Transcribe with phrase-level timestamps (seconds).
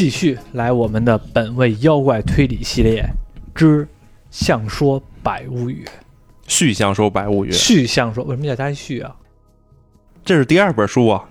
[0.00, 3.04] 继续来我们的本位妖怪推理系列
[3.54, 3.84] 之
[4.30, 5.84] 《相说百物语》。
[6.48, 9.14] 续相说百物语，续相说为什么叫加一续啊？
[10.24, 11.22] 这是第二本书啊。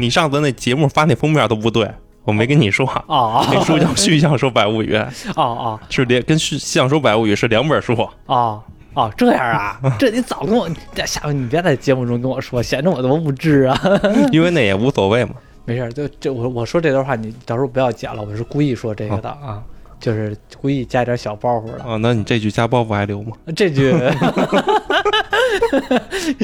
[0.00, 1.88] 你上次那节目发那封面都不对，
[2.24, 2.84] 我没跟你说。
[3.06, 4.96] 哦那书叫《续相说百物语》，
[5.36, 7.94] 哦哦是连跟《续相说百物语》是两本书。
[8.26, 8.60] 哦
[8.94, 9.80] 哦，这样啊？
[10.00, 10.74] 这你早跟我，你
[11.06, 13.80] 下回你别在节目中跟我说，显得我多无知啊！
[14.32, 15.34] 因为那也无所谓嘛。
[15.70, 19.62] 没事儿，就这我我说这段话，你到时候不要剪了，我是故意说这个的啊，
[20.00, 21.84] 就是故意加点小包袱的。
[21.84, 23.36] 啊，那你这句加包袱还留吗？
[23.54, 23.94] 这句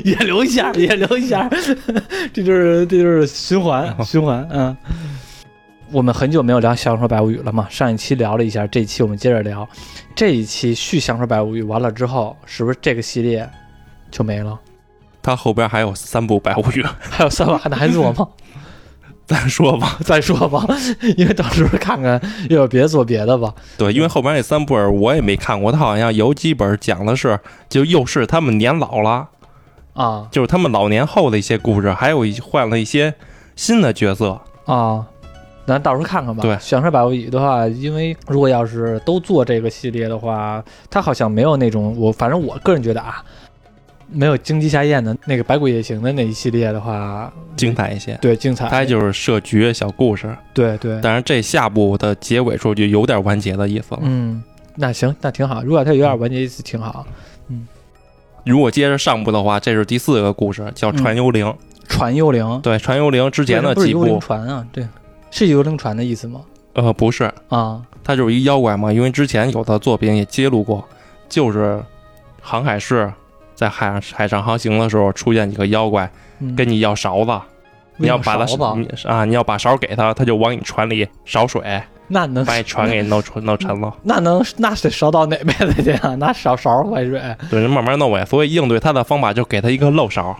[0.04, 1.48] 也留一下，也留一下，
[2.32, 4.46] 这就是这就是循环循环。
[4.52, 4.76] 嗯，
[5.90, 9.68] 我们很久没有聊《相说百物语》了嘛，上一期聊了一下，这一期我们接着聊。
[10.14, 13.48] 这一期续《相说百物语》完了之后，是不是这个系列
[14.08, 14.56] 就没了？
[15.22, 18.28] 它后边还有三部百物语，还有三部还能还做吗？
[19.28, 19.98] 再说吧。
[20.06, 20.64] 再说吧，
[21.16, 23.52] 因为到时候看看又有别做别的吧。
[23.76, 27.38] 对，因为后边那三本我也没看过，他好像有几本讲的是，
[27.68, 29.28] 就又是他们年老了，
[29.94, 33.14] 啊就是他们老年后的一些故事，还有一换了一些
[33.56, 34.40] 新的角色。
[34.64, 35.04] 啊，
[35.66, 36.42] 咱到时候看看吧。
[36.42, 43.24] 对享受百物语的话，因为如果要是都做这个系列的话，它好像没有那种我，反正我个人觉得啊，
[44.08, 48.68] 没有荆棘下咽的那个百鬼夜行的那一系列的话，精彩一些，对精彩。
[48.68, 54.00] 它就是设局小故事，对对，但是这下部的结尾处就有点完结的意思了。
[54.02, 54.42] 嗯，
[54.76, 55.62] 那行，那挺好。
[55.62, 57.06] 如果它有点完结意思，挺好。
[57.48, 57.66] 嗯
[58.44, 61.44] 如果接着上部的话，这是第四个故事，叫《传幽灵》。
[61.88, 64.64] 传幽灵对，《传幽灵》之前的几不是幽灵部，传啊？
[64.72, 64.86] 对，
[65.32, 66.42] 是幽灵船的意思吗？
[66.74, 68.92] 呃，不是，啊它就是一妖怪嘛。
[68.92, 70.84] 因为之前有的作品也揭露过，
[71.28, 71.82] 就是
[72.40, 73.12] 航海士
[73.56, 77.32] 在海上海上航行的时候出现几个妖怪，嗯，跟你要勺子，
[77.96, 78.44] 你要把它
[79.08, 81.62] 啊，你要把勺给他，他就往你船里勺水，
[82.08, 83.92] 那能把你船给弄沉 弄沉了。
[84.02, 86.14] 那能那得勺到哪辈子去啊？
[86.20, 87.20] 拿勺勺坏水。
[87.50, 88.24] 对，人慢慢弄呗。
[88.26, 90.36] 所以应对他的方法就给他一个漏勺，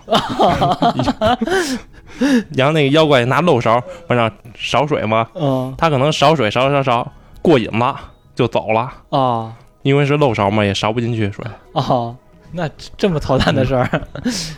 [2.55, 7.11] 然后那个妖怪拿漏勺往上勺水嘛，嗯他可能勺水勺勺勺
[7.43, 7.97] 过瘾了
[8.35, 9.53] 就走了，啊
[9.83, 11.45] 因为是漏勺嘛，也勺不进去水。
[11.73, 12.15] 哦，
[12.57, 13.89] 那这么操蛋的事儿，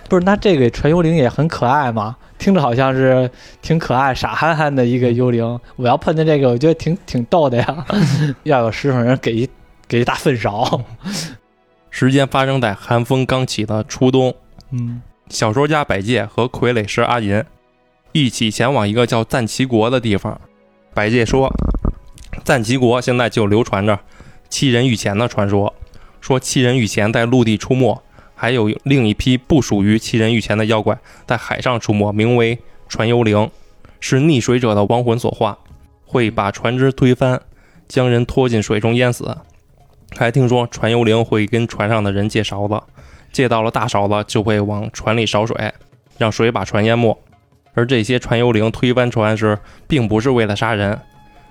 [0.08, 0.24] 不是？
[0.24, 3.28] 那这个传幽灵也很可爱嘛，听着好像是
[3.60, 5.60] 挺可爱、傻憨憨的一个幽灵。
[5.76, 7.86] 我要碰见这个，我觉得挺挺逗的呀。
[8.44, 9.48] 要有师傅人给一
[9.88, 10.80] 给一大粪勺，
[11.90, 14.34] 时间发生在寒风刚起的初冬，
[14.70, 17.44] 嗯小说家百介和傀儡师阿银
[18.12, 20.40] 一起前往一个叫赞岐国的地方。
[20.94, 21.52] 百介说，
[22.44, 23.98] 赞岐国现在就流传着
[24.48, 25.74] 七人御前的传说，
[26.20, 28.00] 说七人御前在陆地出没，
[28.34, 32.58] 还有另一批不属于七人御前的妖怪在海上出没，名为
[32.88, 33.50] 传幽灵，
[34.00, 35.58] 是溺水者的亡魂所化，
[36.04, 37.40] 会把船只推翻，
[37.86, 39.36] 将人拖进水中淹死。
[40.16, 42.80] 还听说传幽灵会跟船上的人借勺子，
[43.30, 45.72] 借到了大勺子就会往船里勺水，
[46.16, 47.16] 让水把船淹没。
[47.74, 50.98] 而这些传幽灵推翻船时，并不是为了杀人，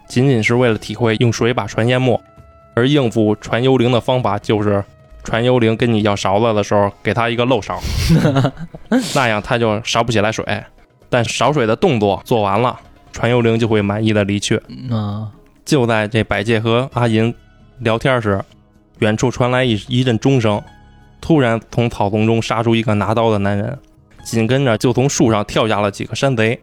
[0.08, 2.20] 仅仅是为了体会用水把船淹没。
[2.78, 4.84] 而应付传幽灵的方法就是，
[5.24, 7.80] 传幽灵跟你要勺子的时候，给他一个漏勺，
[9.16, 10.46] 那样他就勺不起来水。
[11.10, 12.80] 但勺水的动作做完了，
[13.12, 14.62] 传幽灵就会满意的离去。
[14.92, 15.32] 啊
[15.66, 17.34] 就在这百介和阿银
[17.80, 18.40] 聊天时，
[19.00, 20.62] 远处传来一一阵钟声，
[21.20, 23.76] 突然从草丛中杀出一个拿刀的男人，
[24.24, 26.62] 紧跟着就从树上跳下了几个山贼。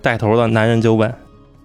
[0.00, 1.12] 带头的男人就问：“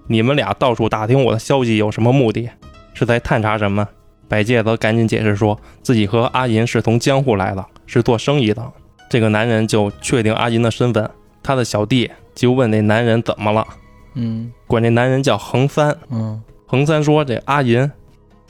[0.10, 2.50] 你们俩到处打听我的消息有什么目的？
[2.94, 3.88] 是在探查什么？”
[4.30, 8.66] 百介则赶紧解释说自己和阿银是从江户来的，是做生意的。
[9.10, 11.08] 这个男人就确定阿银的身份，
[11.44, 13.68] 他的小弟就问那男人怎么了，
[14.16, 15.96] 嗯管这男人叫横三。
[16.10, 17.92] 嗯横三说：“这阿银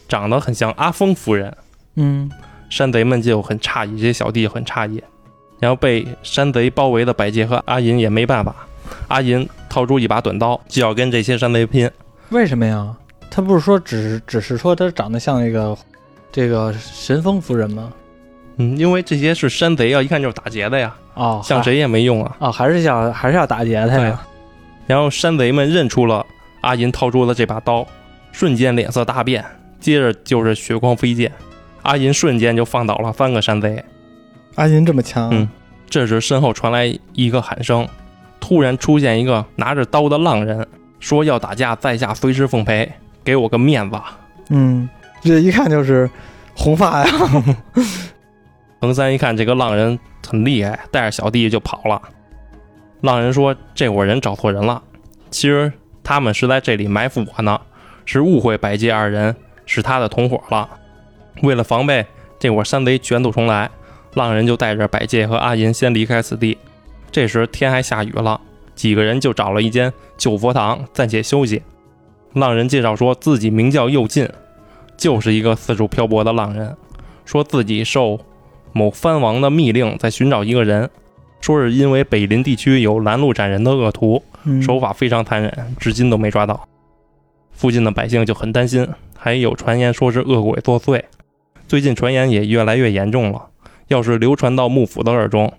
[0.07, 1.53] 长得很像阿峰夫人。
[1.95, 2.31] 嗯”
[2.69, 5.03] 山贼们就很诧异，这些小弟很诧异。
[5.59, 8.55] 然后被山贼包围的百介和阿银也没办法，
[9.09, 11.89] 阿银掏出一把短刀，就要跟这些山贼拼。
[12.29, 12.95] 为什么呀？
[13.35, 15.75] 他不是说只只是说他长得像那个
[16.31, 17.91] 这个神风夫人吗？
[18.57, 22.37] 嗯，因为这些是山贼啊，一看就是打劫的呀，哦，像谁也没用啊。
[22.37, 24.23] 哦，还是想还是要打劫他呀？
[24.85, 26.23] 然后山贼们认出了
[26.61, 27.83] 阿银掏出了这把刀，
[28.31, 29.43] 瞬间脸色大变，
[29.79, 31.31] 接着就是血光飞溅，
[31.81, 33.83] 阿银瞬间就放倒了三个山贼。
[34.53, 35.49] 阿银这么强嗯
[35.89, 37.87] 这时身后传来一个喊声，
[38.39, 40.67] 突然出现一个拿着刀的浪人，
[40.99, 42.91] 说要打架，在下随时奉陪，
[43.23, 43.97] 给我个面子。
[44.49, 44.89] 嗯，
[45.21, 46.09] 这一看就是
[46.55, 47.11] 红发呀。
[48.81, 49.97] 横三一看这个浪人
[50.27, 52.01] 很厉害，带着小弟就跑了。
[53.01, 54.81] 浪人说：“这伙人找错人了，
[55.29, 55.71] 其实
[56.03, 57.59] 他们是在这里埋伏我呢，
[58.05, 59.35] 是误会百介二人
[59.65, 60.69] 是他的同伙了。
[61.41, 62.05] 为了防备
[62.39, 63.69] 这伙山贼卷土重来，
[64.13, 66.57] 浪人就带着百介和阿银先离开此地。
[67.11, 68.39] 这时天还下雨了，
[68.75, 71.61] 几个人就找了一间旧佛堂暂且休息。
[72.33, 74.27] 浪人介绍说自己名叫右近，
[74.97, 76.75] 就是一个四处漂泊的浪人，
[77.25, 78.19] 说自己受
[78.71, 80.89] 某藩王的密令在寻找一个人，
[81.41, 86.67] 说是因为北林地区有拦路斩人的恶徒，嗯手法非常残忍，至今都没抓到。
[87.51, 91.01] 附近的百姓就很担心，还有传言说是恶鬼作祟。
[91.67, 93.49] 最近传言也越来越严重了，
[93.89, 95.53] 要是流传到幕府的耳中，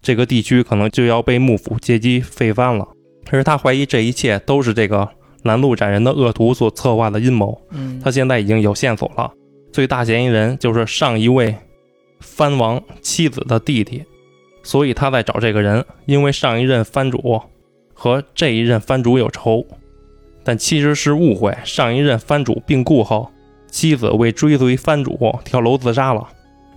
[0.00, 2.88] 这个地区可能就要被幕府借机废藩了。
[3.28, 5.08] 可是他怀疑这一切都是这个
[5.44, 7.58] 拦路斩人的恶徒所策划的阴谋。
[7.70, 9.32] 嗯他现在已经有线索了，
[9.72, 11.54] 最大嫌疑人就是上一位
[12.20, 14.04] 藩王妻子的弟弟，
[14.62, 17.40] 所以他在找这个人，因为上一任藩主
[17.94, 19.64] 和这一任藩主有仇，
[20.42, 21.56] 但其实是误会。
[21.64, 23.30] 上一任藩主病故后，
[23.70, 26.28] 妻子为追随藩主跳楼自杀了。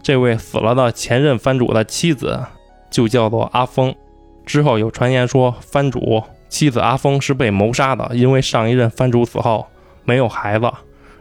[0.04, 2.40] 这位死了的前任藩主的妻子
[2.90, 3.94] 就叫做阿峰。
[4.46, 9.66] 之后有传言说，藩主妻子阿峰是被谋杀的，因为上一任藩主死后
[10.06, 10.72] 没有孩子，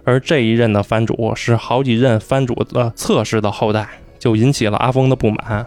[0.05, 3.89] 而这一任的藩主是好几任藩主的侧室的后代，
[4.19, 5.67] 就引起了阿峰的不满，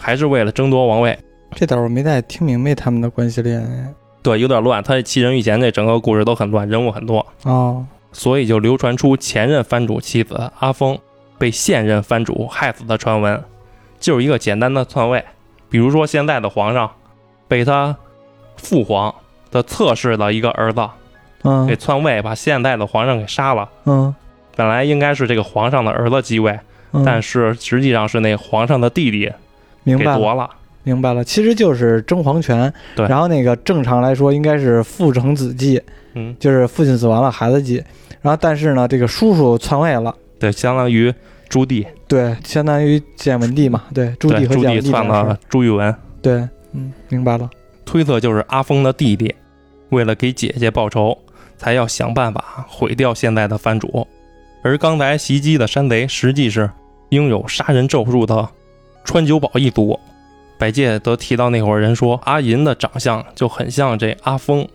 [0.00, 1.18] 还是为了争夺王位。
[1.54, 4.82] 这点我没太听明白他们的关系链对，有点乱。
[4.82, 10.96] 他这七人御前这整个故事都很乱，人物很多，哦，所以就流传出前任藩主妻子阿峰
[11.38, 13.42] 被现任藩主害死的传闻，
[13.98, 15.24] 就是一个简单的篡位。
[15.68, 16.90] 比如说现在的皇上
[17.48, 17.96] 被他
[18.62, 19.14] 父皇
[19.50, 20.80] 的侧室的一个儿子
[21.42, 23.68] 嗯给嗯篡位，把现在的皇上给杀了。
[23.84, 24.14] 嗯
[24.54, 26.58] 本来应该是这个皇上的儿子继位，
[26.92, 29.30] 嗯，但是实际上是那皇上的弟弟
[29.82, 30.14] 明白了。
[30.14, 30.48] 给夺了。
[30.84, 32.72] 明白了，其实就是争皇权。
[32.96, 35.80] 对然后那个正常来说应该是父承子继，
[36.14, 37.82] 嗯，就是父亲死完了孩子继。
[38.20, 41.14] 然后但是呢，这个叔叔篡位了，对，相当于
[41.48, 47.48] 朱棣，对，相当于建文帝嘛，对，朱，棣和朱文帝篡了朱允文，对，嗯，明白了。
[47.92, 49.34] 推测就是阿峰的弟弟，
[49.90, 51.18] 为了给姐姐报仇，
[51.58, 54.08] 才要想办法毁掉现在的藩主。
[54.62, 56.70] 而刚才袭击的山贼，实际是
[57.10, 58.48] 拥有杀人咒术的
[59.04, 60.00] 川久保一族。
[60.56, 64.66] 百介则提到那伙人说，阿银的长相就很像这阿峰。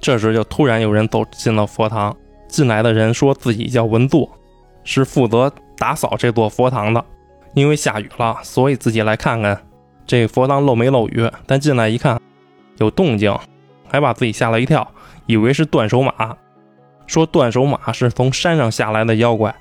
[0.00, 2.16] 这时就突然有人走进了佛堂，
[2.48, 4.30] 进来的人说自己叫文作，
[4.82, 7.04] 是负责打扫这座佛堂的。
[7.52, 9.60] 因为下雨了，所以自己来看看
[10.06, 11.30] 这佛堂漏没漏雨。
[11.46, 12.18] 但进来一看，
[12.78, 13.36] 有动静，
[13.88, 14.86] 还把自己吓了一跳，
[15.26, 16.36] 以为是断手马。
[17.06, 19.54] 说断手马是从山上下来的妖怪。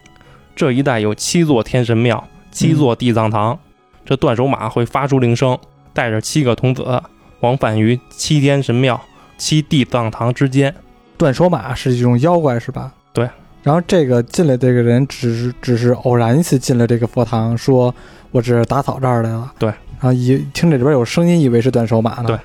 [0.56, 3.60] 这一带有七座天神庙，七座地藏堂。
[4.04, 5.58] 这断手马会发出铃声，
[5.94, 7.02] 带着七个童子
[7.42, 9.00] 往返于七天神庙、
[9.38, 10.74] 七地藏堂之间。
[11.18, 12.94] 断手马是一种妖怪是吧？
[13.14, 13.30] 对。
[13.64, 17.94] 然后这个进来这个人只是只是偶然一次进了这个佛堂，说
[18.32, 19.52] 我这是打扫这儿来了。
[19.58, 19.70] 对。
[19.70, 22.26] 然后一听这里边有声音，以为是断手马呢。
[22.28, 22.38] 对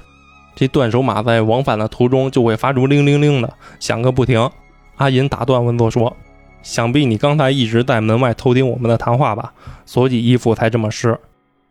[0.55, 4.51] 这断手马在往返的途中就会发出铃铃铃的响个不停。
[4.97, 6.15] 阿银打断文作说
[6.63, 9.53] ：“想必你刚才一直在门外偷听我们的谈话吧，
[9.87, 11.19] 所以衣服才这么湿。”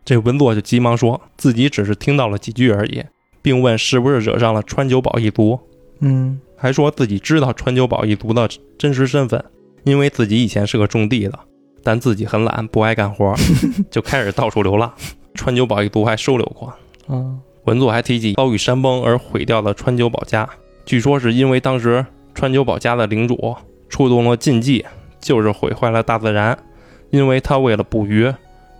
[0.04, 3.04] 这文作就急忙说自己只是听到了几句而已，
[3.42, 5.60] 并问是不是惹上了川久保一族，
[6.00, 9.44] 嗯还说自己知道川久保一族的真实身份，
[9.84, 11.38] 因为自己以前是个种地的，
[11.84, 13.34] 但自己很懒，不爱干活，
[13.90, 14.92] 就开始到处流浪。
[15.34, 16.68] 川久保一族还收留过。
[17.06, 20.48] 啊文作还提及遭遇山崩而毁掉的川久保家，
[20.84, 23.54] 据说是因为当时川久保家的领主
[23.88, 24.84] 触动了禁忌，
[25.20, 26.58] 就是毁坏了大自然。
[27.10, 28.32] 因为他为了捕鱼，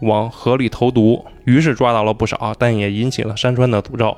[0.02, 4.16] 往河里投毒，于是抓到了不少，但也引起了山川的诅咒，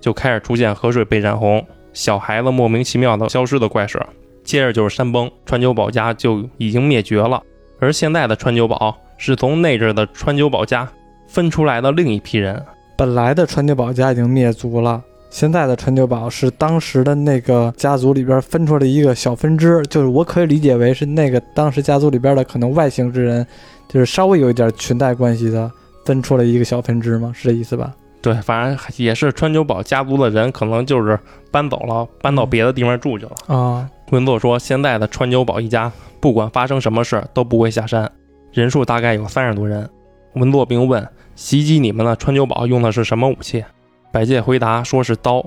[0.00, 4.04] 就开始出现河水被染红、小孩子莫名其妙的消失的怪事。
[4.42, 7.40] 接着就是山崩，川久保家就已经灭绝了。
[7.78, 10.88] 而现在的川久保是从那阵的川久保家
[11.28, 12.60] 分出来的另一批人，
[12.96, 23.46] 本来的川久保家已经灭族了，现在的川久保是当时的那个家族里边分出来一个小分支，就是我可以理解为是那个当时家族里边的可能外姓之人，
[23.88, 25.70] 就是稍微有一点裙带关系的，
[26.04, 27.32] 分出了一个小分支吗？
[27.34, 27.94] 是这意思吧？
[28.20, 31.18] 对，反正也是川久保家族的人，可能就是
[31.50, 33.32] 搬走了，搬到别的地方住去了。
[33.48, 38.08] 啊，文作说，现在的川久保一家，不管发生什么事都不会下山，
[38.52, 39.88] 人数大概有三十多人。
[40.34, 41.06] 文作并问，
[41.42, 43.64] 袭击你们的川久保用的是什么武器？
[44.12, 45.44] 百介回答说是刀，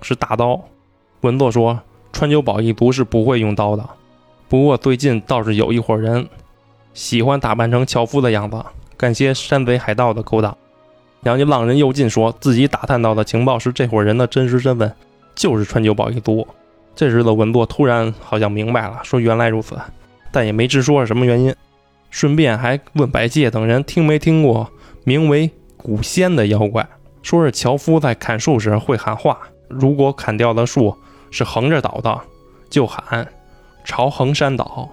[0.00, 0.58] 是大刀。
[1.20, 1.78] 文作说，
[2.14, 3.86] 川久保一族是不会用刀的，
[4.48, 6.26] 不过最近倒是有一伙人
[6.94, 8.56] 喜欢打扮成樵夫的样子，
[8.96, 10.56] 干些山贼海盗的勾当。
[11.22, 14.90] 然后这浪人右近说自己打探到的情报是这伙人的真实身份
[15.34, 16.48] 就是川久保一族，
[16.96, 19.76] 这时的文作突然好像明白了，说原来如此，
[20.32, 21.54] 但也没直说是什么原因。
[22.08, 24.70] 顺便还问百介等人听没听过
[25.04, 26.88] 名为古仙的妖怪，
[27.22, 30.96] 说是樵夫在砍树时会喊话，如果砍掉的树
[31.30, 32.18] 是横着倒的，
[32.70, 33.28] 就喊
[33.84, 34.88] 朝横山倒；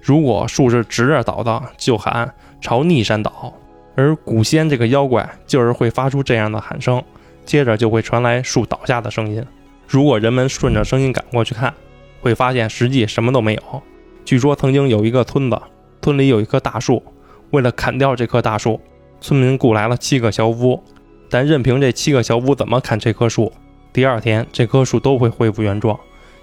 [0.00, 3.52] 如果树是直着倒的，就喊朝逆山倒。
[3.96, 7.02] 而古仙这个妖怪就是会发出这样的喊声，
[7.44, 9.44] 接着就会传来树倒下的声音。
[9.88, 11.74] 如果人们顺着声音赶过去看，
[12.20, 13.82] 会发现实际什么都没有。
[14.24, 15.60] 据说曾经有一个村子。
[16.02, 17.02] 村里有一棵大树，
[17.50, 18.80] 为了砍掉这棵大树，
[19.26, 20.80] 村民雇来了七个樵夫。
[21.28, 23.52] 但任凭这七个樵夫怎么砍这棵树，
[23.92, 25.98] 第二天这棵树都会恢复原状。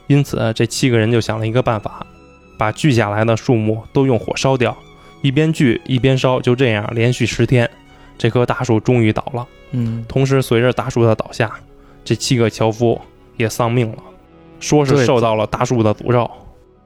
[0.08, 2.06] 因此，这七个人就想了一个办法，
[2.58, 4.78] 把锯下来的树木都用火烧掉，
[5.22, 6.42] 一边锯一边烧。
[6.42, 7.70] 就这样连续十天，
[8.18, 9.48] 这棵大树终于倒了。
[9.72, 11.50] 嗯，同时，随着大树的倒下，
[12.04, 13.00] 这七个樵夫
[13.38, 14.04] 也丧命了，
[14.60, 16.30] 说是受到了大树的诅咒。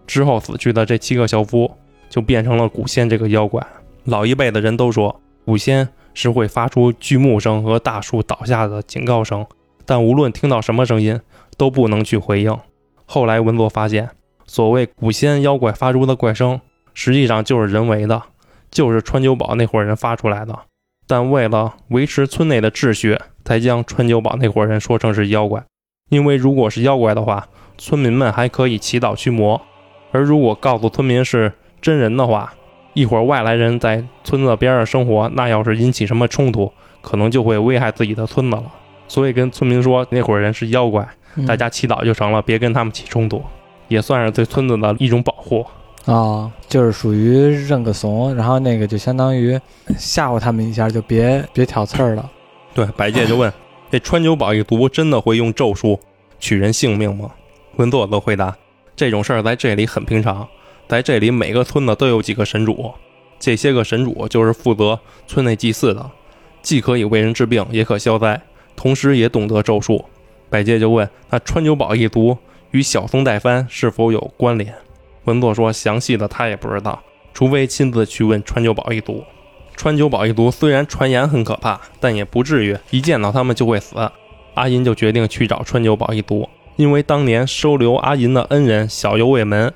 [0.06, 1.72] 之后死去的这七个樵夫。
[2.10, 3.62] 就变成了古仙这个妖怪。
[4.06, 9.46] 老一辈的人都说，古仙是会发出锯木声和大树倒下的警告声，
[9.86, 11.22] 但无论听到什么声音，
[11.56, 12.54] 都不能去回应。
[13.06, 14.10] 后来文作发现，
[14.46, 16.60] 所谓古仙妖怪发出的怪声，
[16.94, 18.22] 实际上就是人为的，
[18.70, 20.54] 就是川久保那伙人发出来的。
[21.08, 25.64] 但为了维持村内的秩序，才将川久保那伙人说成是妖怪。
[26.10, 29.62] 因为如果是妖怪的话，村民们还可以祈祷驱魔；
[30.12, 32.54] 而如果告诉村民是，真人的话，
[32.98, 38.64] 一会儿外来人在村子边上生活，那要是引起什么冲突，可能就会危害自己的村子了。
[39.08, 41.08] 所以跟村民说那伙人是妖怪，
[41.48, 43.40] 大家祈祷就成了，别跟他们起冲突，
[43.88, 45.64] 也算是对村子的一种保护
[46.08, 46.52] 啊。
[46.68, 49.60] 就是属于认个怂，然后那个就相当于
[49.96, 52.28] 吓唬他们一下，就别别挑刺儿了。
[52.74, 53.54] 对，白介就问
[53.92, 56.00] 这川久保一族真的会用咒术
[56.40, 57.30] 取人性命吗？
[57.76, 58.58] 文佐则回答，
[58.96, 60.48] 这种事儿在这里很平常。
[60.88, 62.94] 在这里，每个村子都有几个神主，
[63.40, 66.10] 这些个神主就是负责村内祭祀的，
[66.62, 68.42] 既可以为人治病，也可消灾，
[68.76, 70.06] 同时也懂得咒术。
[70.50, 72.38] 百介就问：那川久保一族
[72.72, 74.74] 与小松代藩是否有关联？
[75.26, 77.04] 文作说：详细的他也不知道，
[77.34, 79.26] 除非亲自去问川久保一族。
[79.76, 83.96] 川久保一族虽然传言很可怕，但也不至于一见到他们就会死。
[84.54, 89.74] 阿银就决定去找川久保一族，因为当年收留阿银的恩人小游卫门。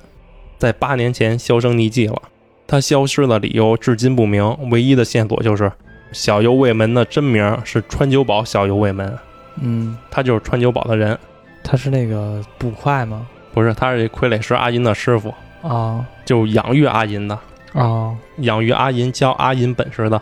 [0.62, 2.22] 在八年前销声匿迹了，
[2.68, 4.56] 他消失的理由至今不明。
[4.70, 5.72] 唯一的线索就是
[6.12, 9.18] 小游卫门的真名是川久保小游卫门。
[9.60, 11.18] 嗯，他就是川久保的人。
[11.64, 13.26] 他是那个捕快吗？
[13.52, 17.36] 不是，他是傀儡师阿银的师傅啊，就养育阿银的
[17.72, 20.16] 啊，养育阿银教阿银本事的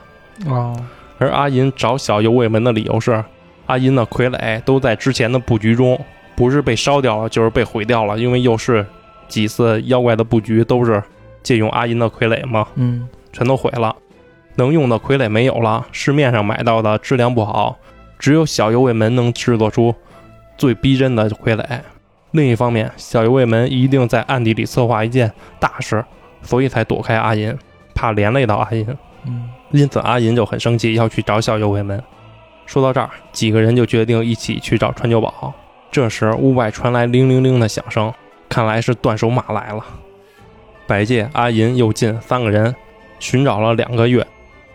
[0.49, 0.75] 啊。
[1.19, 3.23] 而阿银找小游卫门的理由是，
[3.67, 6.03] 阿银的傀儡都在之前的布局中，
[6.35, 8.87] 不是被烧掉了，就是被毁掉了，因为又是。
[9.31, 11.03] 几次妖怪的布局都是
[11.43, 12.67] 借用阿银的傀儡嘛？
[12.75, 13.97] 嗯，全都毁了，
[14.57, 17.79] 能用的傀儡没有了，市面上买到的质量不好，
[18.19, 19.95] 只有小游卫门能制作出
[20.59, 21.65] 最逼真的傀儡。
[22.33, 26.05] 另一方面，小游卫门一定在暗地里策划一件大事，
[26.43, 27.57] 所以才躲开阿银，
[27.95, 28.87] 怕连累到阿银。
[29.27, 32.03] 嗯，因此阿银就很生气，要去找小游卫门。
[32.67, 35.53] 说到这儿，几个人就决定一起去找川久保。
[35.91, 38.13] 这时，屋外传来铃铃铃的响声。
[38.51, 39.83] 看来是断手马来了。
[40.87, 42.75] 百介、阿银、又进三个人
[43.21, 44.27] 寻找了两个月，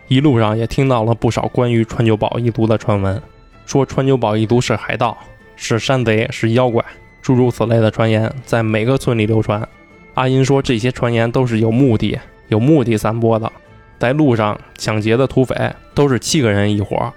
[0.08, 3.22] 一路上也听到了不少关于川久保一族的传闻，
[3.66, 5.16] 说川久保一族是海盗、
[5.56, 6.82] 是山贼、是妖怪，
[7.20, 9.68] 诸如此类的传言在每个村里流传。
[10.14, 12.18] 阿银说，这些传言都是有目的、
[12.48, 13.52] 有目的散播的。
[13.98, 15.54] 在路上抢劫的土匪
[15.94, 17.12] 都是七个人一伙，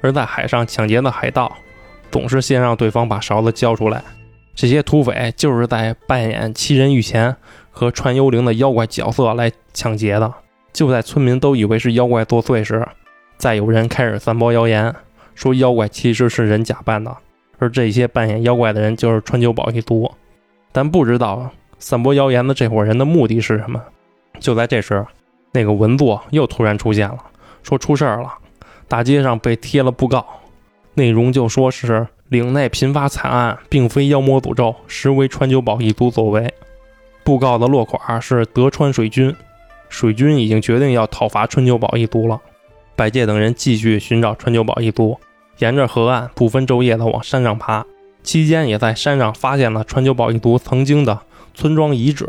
[0.00, 1.56] 而在海上抢劫的海盗
[2.12, 4.02] 总是先让对方把勺子交出来。
[4.54, 7.34] 这些土匪就是在扮演七人御前
[7.70, 10.32] 和传幽灵的妖怪角色来抢劫的。
[10.72, 12.86] 就在村民都以为是妖怪作祟时，
[13.36, 14.94] 再有人开始散播谣言，
[15.34, 17.16] 说妖怪其实是人假扮的，
[17.58, 20.10] 而这些扮演妖怪的人就是川久保一族。
[20.70, 23.82] 但不知道散播谣言的这伙人的目的是什么。
[24.40, 25.04] 就在这时，
[25.52, 27.18] 那个文作又突然出现了，
[27.62, 28.32] 说出事儿了，
[28.86, 30.24] 大街上被贴了布告，
[30.94, 32.06] 内容就说是。
[32.34, 36.52] 岭内频发惨案，并非妖魔诅咒，实为川久保一族所为。
[37.22, 39.32] 布告的落款是德川水军，
[39.88, 42.40] 水军已经决定要讨伐川久保一族了。
[42.96, 45.16] 百介等人继续寻找川久保一族，
[45.58, 47.86] 沿着河岸不分昼夜地往山上爬，
[48.24, 51.20] 期间也在山上发现了川久保一族曾经的
[51.54, 52.28] 村庄遗址。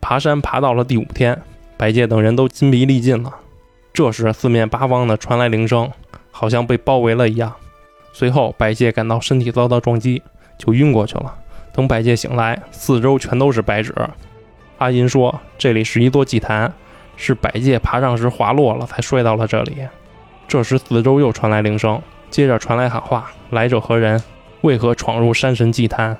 [0.00, 1.40] 爬山爬到了第五天，
[1.76, 3.32] 百介等人都筋疲力尽了。
[3.92, 5.90] 这时，四面八方的传来铃声，
[6.32, 7.54] 好像被包围了一样。
[8.18, 10.22] 随后，百介感到身体遭到撞击，
[10.56, 11.34] 就晕过去了。
[11.70, 13.94] 等百介醒来，四周全都是白纸。
[14.78, 16.72] 阿银说：“这里是一座祭坛，
[17.18, 19.86] 是百介爬上时滑落了，才摔到了这里。”
[20.48, 24.22] 这时四周又传来铃声，接着传来喊话：“来者何人？
[24.62, 26.16] 为何闯入山神祭坛？”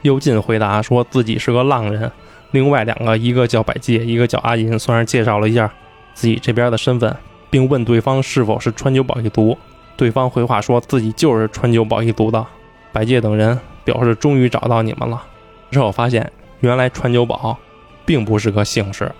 [0.00, 2.10] 幽进回答说自己是个浪人。
[2.52, 5.70] 另外两个，一个叫百介，一个叫阿银，算是介绍了一下
[6.14, 7.14] 自己这边的身份，
[7.50, 9.58] 并问对方是否是川久保一族。
[9.96, 12.44] 对方回话说自己就是川久保一族的。
[12.92, 15.22] 百介等人表示终于找到你们了。
[15.70, 17.58] 之后发现，原来川久保
[18.04, 19.10] 并不是个姓氏，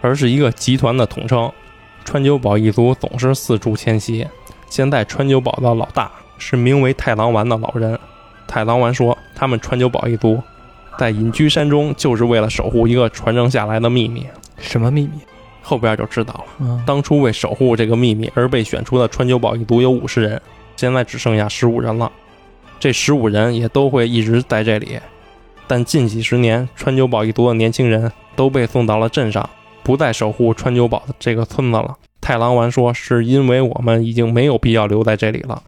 [0.00, 1.50] 而是一个集团的统称。
[2.04, 4.26] 川久保一族总是四处迁徙。
[4.68, 7.98] 现在川久保的老大是名为太郎丸的老人。
[8.46, 10.42] 太郎丸说，他们川久保一族
[10.98, 14.26] 在隐居山中，就是为了守护一个传承下来的秘密。
[14.58, 15.18] 什么秘密？
[15.66, 16.44] 后边就知道了。
[16.60, 20.40] 嗯，当初为守护这个秘密而被选出的川久保一族有五十人，
[20.76, 22.10] 现在只剩下十五人了。
[22.78, 25.00] 这十五人也都会一直在这里，
[25.66, 29.50] 但近几十年，川久保一族的年轻人都被送到了镇上，
[29.82, 31.96] 不再守护川久保的这个村子了。
[32.20, 35.62] 太郎丸说：“是因为我们已经没有必要留在这里了，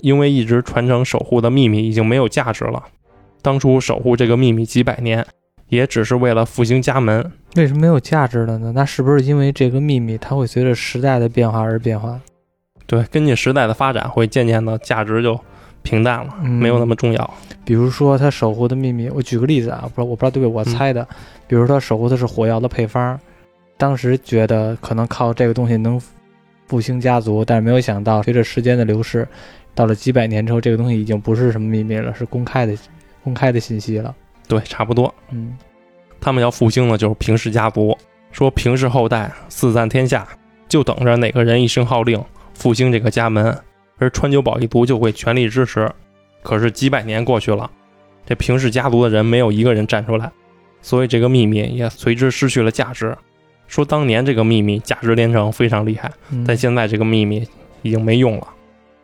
[0.00, 2.82] 因为一直传承守护的秘密已经没有价值了。
[3.42, 5.26] 当初守护这个秘密几百年，
[5.74, 7.30] 也只是为了复兴家门。
[7.56, 8.72] 为什么没有价值了呢？
[8.74, 12.20] 那是不是因为这个秘密它会随着时代的变化而变化？
[12.86, 15.38] 对，根据时代的发展，会渐渐的价值就
[15.82, 17.34] 平淡了，嗯没有那么重要。
[17.64, 21.06] 比如说他守护的秘密，我举个例子啊，不知道我不知道对不对，我猜的。
[21.46, 23.18] 比如说他守护的是火药的配方，
[23.76, 26.00] 当时觉得可能靠这个东西能
[26.66, 29.26] 复兴家族，但是没有想到随着时间的流逝，
[29.74, 32.76] 到了几百年之后，这个东西已经不是什么秘密了，是公开的
[33.22, 34.14] 公开的信息了。
[34.48, 35.12] 对，差不多。
[35.30, 35.56] 嗯
[36.20, 37.94] 他们要复兴的就是平氏家族，
[38.32, 40.26] 说平氏后代四散天下，
[40.68, 42.18] 就等着哪个人一声号令
[42.54, 43.54] 复兴这个家门，
[43.98, 45.90] 而川久保一族就会全力支持。
[46.42, 47.70] 可是几百年过去了，
[48.24, 50.32] 这平氏家族的人没有一个人站出来，
[50.80, 53.14] 所以这个秘密也随之失去了价值。
[53.66, 57.46] 说当年这个秘密价值连城，非常厉害，嗯但现在这个秘密
[57.82, 58.48] 已经没用了，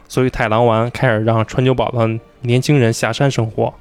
[0.08, 3.74] 所以太郎丸开始让川久保的年轻人下山生活。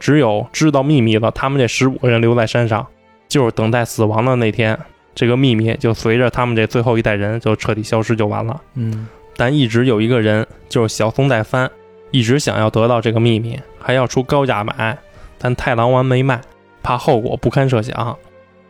[0.00, 2.84] 只有知道秘密的他们这十五个人留在山上，
[3.28, 4.76] 就是等待死亡的那天，
[5.14, 8.60] 这个秘密就随着他们这最后一代人就彻底消失就完了。
[8.74, 11.70] 嗯但一直有一个人，就是小松代帆，
[12.10, 14.98] 一直想要得到这个秘密，还要出高价买，
[15.38, 16.40] 但太郎丸没卖，
[16.82, 18.16] 怕后果不堪设想。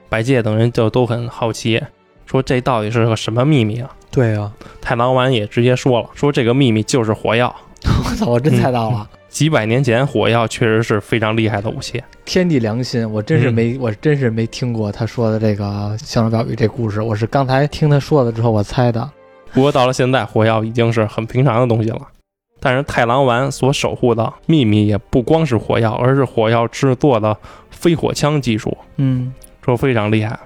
[0.09, 1.83] 白介等人就都很好奇，
[2.27, 3.91] 说这到底是个什么秘密啊？
[4.13, 7.53] 对啊，太郎丸也直接说了，说这个秘密就是火药。
[8.05, 9.09] 我操，我真猜到了。
[9.31, 12.03] 几百年前，火药确实是非常厉害的武器。
[12.25, 19.09] 天地良心，我真是没，我真是没听过他说的这个相声标语这故事，我是刚才听他说了之后我猜的。
[19.53, 22.01] 不过到了现在，火药已经是很平常的东西了。
[22.63, 27.35] 但是太郎丸所守护的秘密也不光是火药，而是火药制作的
[27.71, 29.33] 飞火枪技术，嗯
[29.65, 30.39] 说非常厉害。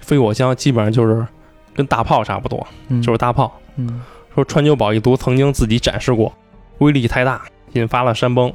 [0.00, 1.26] 飞火枪基本上就是
[1.74, 3.50] 跟大炮差不多，嗯，就是大炮。
[3.76, 4.02] 嗯
[4.34, 6.30] 说川久保一族曾经自己展示过，
[6.78, 7.40] 威力太大，
[7.74, 8.52] 引发了山崩，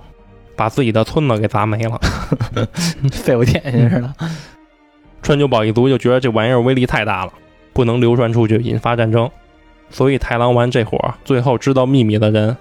[0.55, 1.99] 把自己的村子给砸没了。
[3.13, 4.13] 废物点心似的。
[5.21, 7.31] 川久保一族就觉得这玩意儿威力太大了，
[7.73, 9.29] 不能流传出去，引发战争。
[9.89, 12.55] 所以太郎丸这伙儿最后知道秘密的人，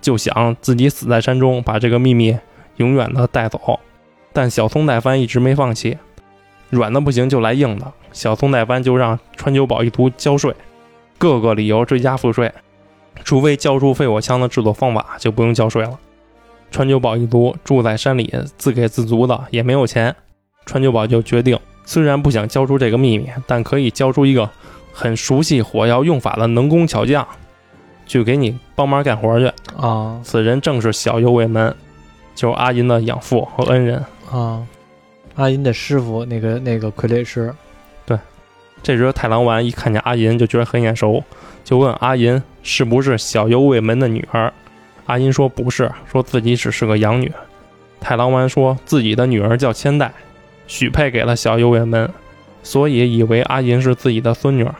[0.00, 2.36] 就想自己死在山中，把这个秘密
[2.76, 3.80] 永远的带走。
[4.32, 5.96] 但小松代藩一直没放弃，
[6.70, 7.92] 软的不行就来硬的。
[8.12, 10.54] 小松代藩就让川久保一族交税，
[11.18, 12.52] 各个理由追加赋税，
[13.24, 15.98] 除非交出废火枪的制作方法，就不用交税了。
[16.70, 20.14] 川久保一族住在山里，自给自足的，也没有钱。
[20.64, 24.48] 川久保就决定，虽然不想交出这个秘密，但可以交出一个
[24.92, 27.26] 很熟悉火药用法的能工巧匠，
[28.06, 29.52] 去给你帮忙干活去。
[29.76, 31.74] 啊此人正是小右卫门，
[32.34, 34.02] 就是阿银的养父和恩人。
[34.30, 34.66] 啊，
[35.34, 37.52] 阿银的师傅那个那个傀儡师，
[38.82, 41.22] 这时太郎丸一看见阿银，就觉得很眼熟，
[41.64, 44.52] 就问阿银是不是小右卫门的女儿。
[45.06, 47.32] 阿银说不是，说自己只是个养女。
[48.00, 50.12] 太郎丸说自己的女儿叫千代，
[50.66, 52.10] 许配给了小右卫门，
[52.62, 54.74] 所以以为阿银是自己的孙女儿。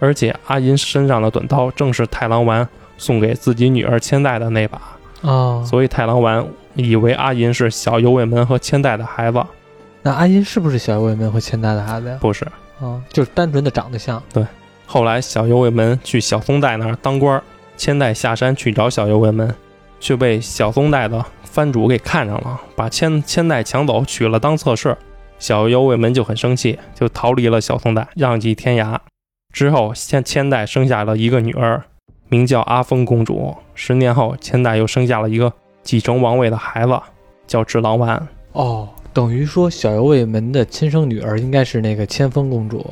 [0.00, 2.68] 而且阿银身上的短刀正是太郎丸
[2.98, 4.80] 送给自己女儿千代的那把，
[5.22, 9.42] 啊，所以太郎丸以为阿银是小右卫门和千代的孩子，
[10.02, 12.18] 那阿银是不是小卫门和千代的孩子呀？
[12.20, 12.46] 不是。
[12.80, 14.22] 啊，就是单纯的长得像。
[14.32, 14.44] 对
[14.86, 17.42] 后来小右卫门去小松代那儿当官儿，
[17.76, 19.54] 千代下山去找小右卫门，
[19.98, 24.96] 却被小松代的藩主给看上了，把千千代抢走，娶了当侧室。
[25.38, 28.98] 小右卫门就很生气，就逃离了小松代，让继天涯。
[29.52, 31.82] 之后，千千代生下了一个女儿，
[32.28, 33.56] 名叫阿峰公主。
[33.74, 36.98] 十年后，千代又生下了一个继承王位的孩子，
[37.46, 38.26] 叫智郎丸。
[38.52, 42.84] 哦，等于说小右卫门的亲生女儿应该是那个千峰公主，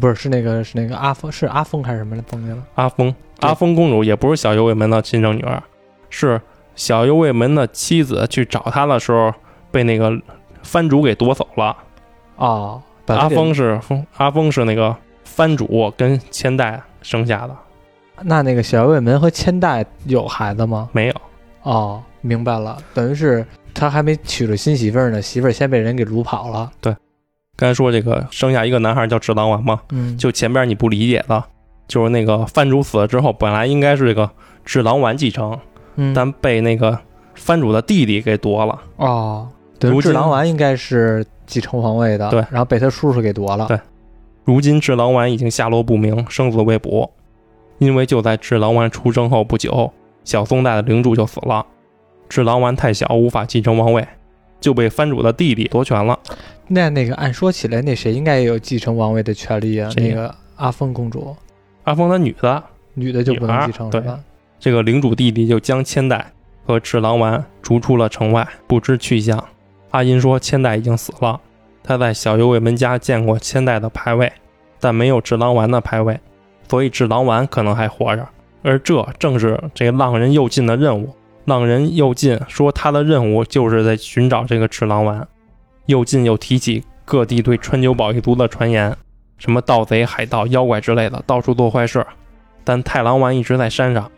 [0.00, 2.58] 不是是那个是那个阿峰是阿峰还是什么来忘记了？
[2.74, 5.62] 阿峰，阿峰公主也不是小右卫门的亲生女儿，
[6.10, 6.40] 是
[6.74, 9.32] 小右卫门的妻子去找他的时候
[9.70, 10.12] 被那个
[10.64, 11.76] 藩主给夺走了。
[12.34, 13.80] 哦，把阿峰是
[14.16, 17.56] 阿峰是那个藩主跟千代生下的，
[18.22, 20.88] 那那个小右卫门和千代有孩子吗？
[20.90, 21.14] 没有。
[21.62, 26.70] 哦，明白了，等于是他还没娶着新媳妇儿呢，媳妇儿先被人给掳跑了。
[26.80, 26.96] 对
[27.56, 31.44] 刚才说这个生下一个男孩叫智囊丸嘛，嗯，就前边你不理解的，
[31.86, 34.30] 就是那个藩主死了之后，本来应该是这个
[34.64, 35.58] 智囊丸继承，
[35.96, 36.98] 嗯但被那个
[37.34, 38.80] 藩主的弟弟给夺了。
[38.96, 43.66] 哦，等于如今智囊丸应该是继承皇位的，对然后被他叔叔给夺了。
[43.66, 43.78] 对
[44.44, 47.10] 如今智囊丸已经下落不明，生死未卜。
[47.78, 51.66] 因为就在智囊丸出生后不久，小宋代的领主就死了，
[52.32, 54.08] 智狼丸太小，无法继承王位，
[54.58, 56.18] 就被藩主的弟弟夺权了。
[56.66, 59.90] 那那个按说起来，那谁应该也有继承王位的权利啊？
[59.90, 61.36] 谁那个阿峰公主，
[61.84, 62.64] 阿峰的女的，
[62.94, 64.18] 女的就不能继承是对吧？
[64.58, 66.32] 这个领主弟弟就将千代
[66.64, 69.44] 和智狼丸逐出了城外，不知去向。
[69.90, 71.38] 阿银说千代已经死了，
[71.82, 74.32] 他在小右卫门家见过千代的牌位，
[74.80, 76.18] 但没有智狼丸的牌位，
[76.66, 78.26] 所以智狼丸可能还活着。
[78.62, 81.14] 而这正是这个浪人右近的任务。
[81.44, 85.26] 浪人右近说他的任务就是在寻找这个赤狼丸。
[85.86, 88.96] 右近又提起各地对川久保一族的传言，
[89.38, 92.06] 什么盗贼、海盗、妖怪之类的，到处做坏事。
[92.62, 94.08] 但太郎丸一直在山上，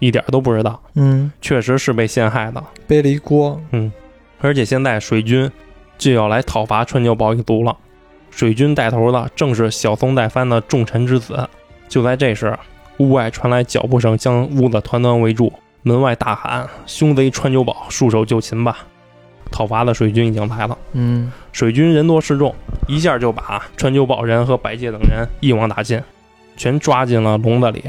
[0.00, 2.62] 一点都不知道，嗯，确实是被陷害的。
[2.88, 3.60] 背了一锅。
[3.70, 3.92] 嗯
[4.40, 5.48] 而且现在水军
[5.96, 7.76] 就要来讨伐川久保一族了。
[8.32, 11.48] 水军带头的正是小松代藩的重臣之子。
[11.88, 12.58] 就在这时，
[12.96, 15.52] 屋外传来脚步声，将屋子团团围住。
[15.82, 18.78] 门外大喊：“凶贼川久保，束手就擒吧！”
[19.50, 20.78] 讨伐的水军已经来了。
[20.92, 22.54] 嗯，水军人多势众，
[22.88, 26.00] 一下就把川久保人和百介等人一网打尽，
[26.56, 27.84] 全抓进了笼子里，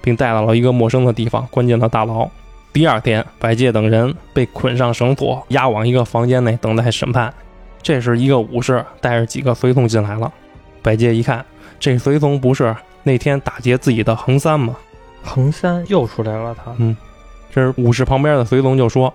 [0.00, 2.26] 并带到了一个陌生的地方，关进了大牢。
[2.72, 7.34] 第二天，百介等人被捆上绳索，押往一个房间内等待审判。
[7.82, 10.32] 这时，一个武士带着几个随从进来了。
[10.80, 11.44] 百介一看，
[11.78, 14.74] 这随从不是那天打劫自己的横三吗？
[15.22, 16.72] 横三又出来了，他。
[17.54, 19.12] 这是武士旁边的随从就说：“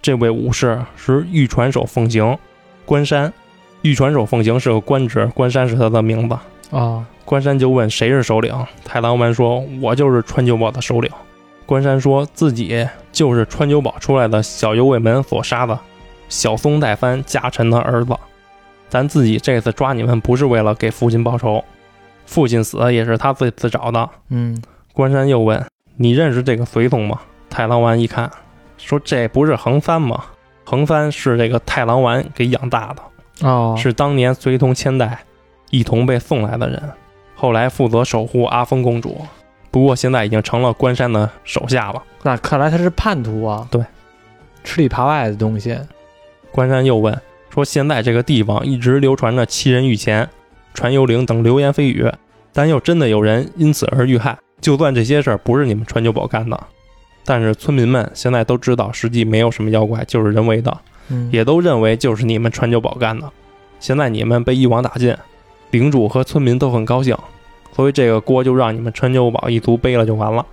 [0.00, 2.36] 这位武士是御传手奉行
[2.86, 3.30] 关山，
[3.82, 6.38] 御传手奉行是个官职，关山是他的名字。
[6.70, 11.10] 啊，关山就问谁是首领，太郎丸说：“我就是川久保的首领。”
[11.66, 15.78] 关山说自己就是川久保出来的小右卫门所杀的
[16.28, 18.16] 小松代藩家臣的儿子。
[18.88, 21.62] 咱自己这次抓你们不是为了给父亲报仇，
[22.24, 24.08] 父亲死也是他自己自找的。
[24.30, 24.56] 嗯，
[24.94, 25.62] 关山又问
[25.98, 27.20] ：“你认识这个随从吗？”
[27.56, 28.30] 太郎丸一看，
[28.76, 30.24] 说：“这不是横三吗？
[30.62, 33.02] 横三是这个太郎丸给养大的。”
[33.48, 35.20] 哦，是当年随同千代
[35.70, 36.82] 一同被送来的人，
[37.34, 39.22] 后来负责守护阿峰公主，
[39.70, 42.02] 不过现在已经成了关山的手下了。
[42.22, 43.66] 那看来他是叛徒啊。
[43.70, 43.82] 对，
[44.62, 45.78] 吃里扒外的东西。
[46.52, 50.28] 关山又问说：“现在这个地方一直流传着七人御前、
[50.74, 52.12] 传幽灵等流言蜚语，
[52.52, 54.36] 但又真的有人因此而遇害。
[54.60, 56.62] 就算这些事儿不是你们川久保干的，
[57.26, 60.74] 但是村民们现在都知道，实际没有什么妖怪，就是人为的。”
[61.10, 63.30] 嗯，也都认为就是你们川久保干的。
[63.78, 65.14] 现在你们被一网打尽，
[65.70, 67.16] 领主和村民都很高兴，
[67.72, 70.44] 所以这个锅就让你们川久保一族背了就完了。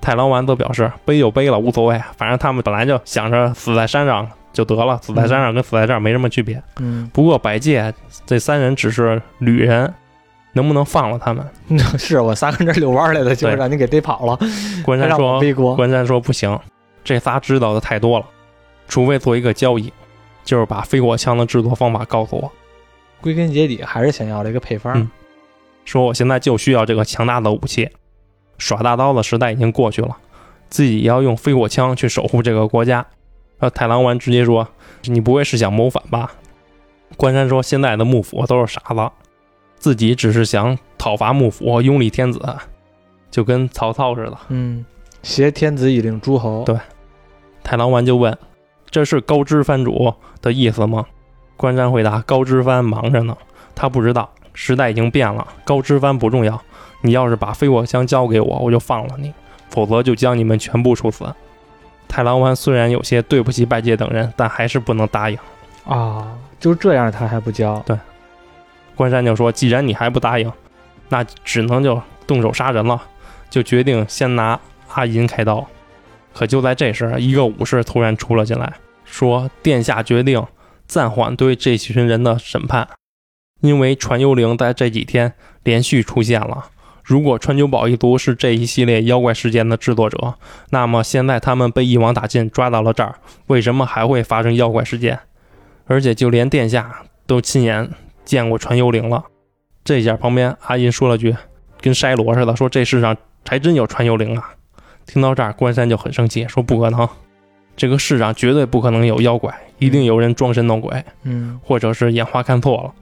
[0.00, 6.62] 太郎丸则表示背就背了，无所谓，反正他们本来就想着死在山上就得了，死在山上跟死在这儿没什么区别。
[6.80, 7.90] 嗯，不过百介
[8.26, 9.90] 这三人只是旅人，
[10.54, 11.46] 能不能放了他们？
[11.98, 14.38] 是我仨跟这遛弯来的，结果让你给逮跑了，
[14.84, 15.76] 关山说背锅。
[15.76, 16.58] 关山说不行，
[17.04, 18.26] 这仨知道的太多了，
[18.88, 19.92] 除非做一个交易，
[20.42, 22.50] 就是把飞火枪的制作方法告诉我。
[23.20, 24.98] 归根结底还是想要这个配方。
[24.98, 25.10] 嗯
[25.84, 27.90] 说我现在就需要这个强大的武器，
[28.56, 30.16] 耍大刀的时代已经过去了，
[30.70, 33.04] 自己要用飞火枪去守护这个国家。
[33.58, 34.66] 然后太郎丸直接说
[35.04, 36.32] ：“你不会是想谋反吧？”
[37.18, 39.10] 关山说：“现在的幕府都是傻子，
[39.84, 42.40] 自己只是想讨伐幕府，拥立天子，
[43.30, 44.38] 就跟曹操似的。
[44.48, 44.82] 嗯，
[45.22, 46.64] 挟天子以令诸侯。
[46.64, 46.74] 对
[47.62, 48.34] 太郎丸就问
[48.88, 51.04] ：“这是高知藩主的意思吗？”
[51.58, 53.36] 关山回答：“高知藩忙着呢，
[53.74, 56.58] 他不知道，时代已经变了，高知藩不重要。
[57.02, 59.28] 你要是把飞火枪交给我，我就放了你；
[59.68, 61.26] 否则就将你们全部处死。”
[62.08, 65.38] 太郎丸虽然有些对不起拜介等人，但还是不能答应。
[65.84, 67.84] 啊，就这样他还不交。
[68.94, 70.50] 关山就说：“既然你还不答应，
[71.08, 73.02] 那只能就动手杀人了。”
[73.50, 75.64] 就决定先拿阿银开刀。
[76.32, 78.72] 可就在这时，一个武士突然出了进来，
[79.04, 80.44] 说：“殿下决定
[80.86, 82.88] 暂缓对这群人的审判，
[83.60, 86.66] 因为传幽灵在这几天连续出现了。
[87.04, 90.34] 如果川久保一族是这一系列妖怪事件的制作者，
[90.70, 95.20] 那么现在他们被一网打尽，抓到了这儿，为什么还会发生妖怪事件？
[95.86, 97.90] 而且就连殿下都亲眼
[98.24, 99.24] 见过传幽灵了。
[99.84, 101.36] 这下旁边阿银说了句，
[101.80, 104.54] 跟筛罗似的，说这世上还真有传幽灵啊！
[105.06, 107.06] 听到这儿，关山就很生气，说不可能，
[107.76, 112.92] 这个世上绝对不可能有妖怪，一定有人装神弄鬼，嗯或者是眼花看错了。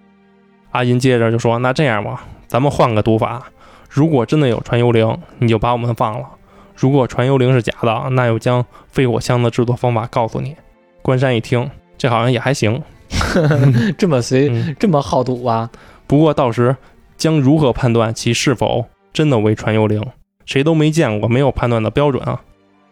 [0.73, 3.45] 阿银接着就说：“那这样吧，咱们换个读法。
[3.89, 6.27] 如果真的有传幽灵，你就把我们放了；
[6.75, 10.57] 如果传幽灵是假的，那又将飞火枪的制作方法告诉你。”
[11.03, 12.83] 关山一听，这好像也还行。
[13.99, 15.71] 这么随，嗯，这么好赌啊？
[16.07, 16.77] 不过到时
[17.17, 20.05] 将如何判断其是否真的为传幽灵，
[20.45, 22.41] 谁都没见过，没有判断的标准啊。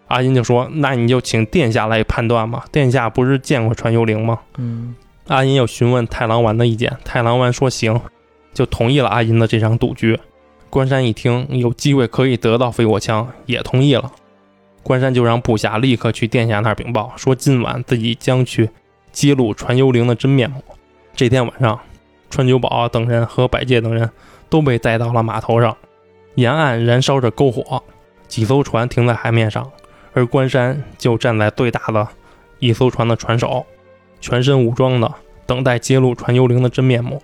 [0.09, 2.65] 阿银就说：“那你就请殿下来判断吧。
[2.73, 4.95] 殿下不是见过传幽灵吗？”嗯
[5.29, 8.01] 阿银又询问太郎丸的意见，太郎丸说行，
[8.53, 10.19] 就同意了阿银的这场赌局。
[10.69, 14.11] 关山一听有机会可以得到飞火枪，也同意了。
[14.83, 18.71] 关山就让部下立刻去殿下那儿禀报，说今晚自己将去
[19.21, 20.65] 揭露传幽灵的真面目。
[21.15, 21.79] 这天晚上，
[22.31, 24.11] 川久保等人和百介等人
[24.49, 25.77] 都被带到了码头上，
[26.37, 27.83] 沿岸燃烧着篝火，
[28.29, 29.71] 几艘船停在海面上，
[30.15, 32.09] 而关山就站在最大的
[32.61, 33.67] 一艘船的船首，
[34.23, 35.13] 全身武装的
[35.45, 37.21] 等待揭露传幽灵的真面目。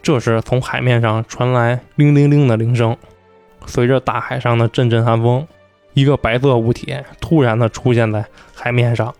[0.00, 2.96] 这时，从海面上传来“铃铃铃”的铃声，
[3.66, 5.46] 随着大海上的阵阵寒风，
[5.92, 9.14] 一个白色物体突然的出现在海面上，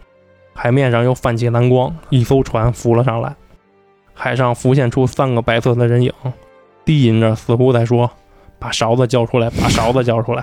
[0.57, 3.37] 海面上又泛起蓝光，一艘船浮了上来，
[4.15, 6.11] 海上浮现出三个白色的人影，
[6.83, 8.11] 低吟着，似乎在说
[8.59, 10.43] ：“把勺子交出来，把勺子交出来。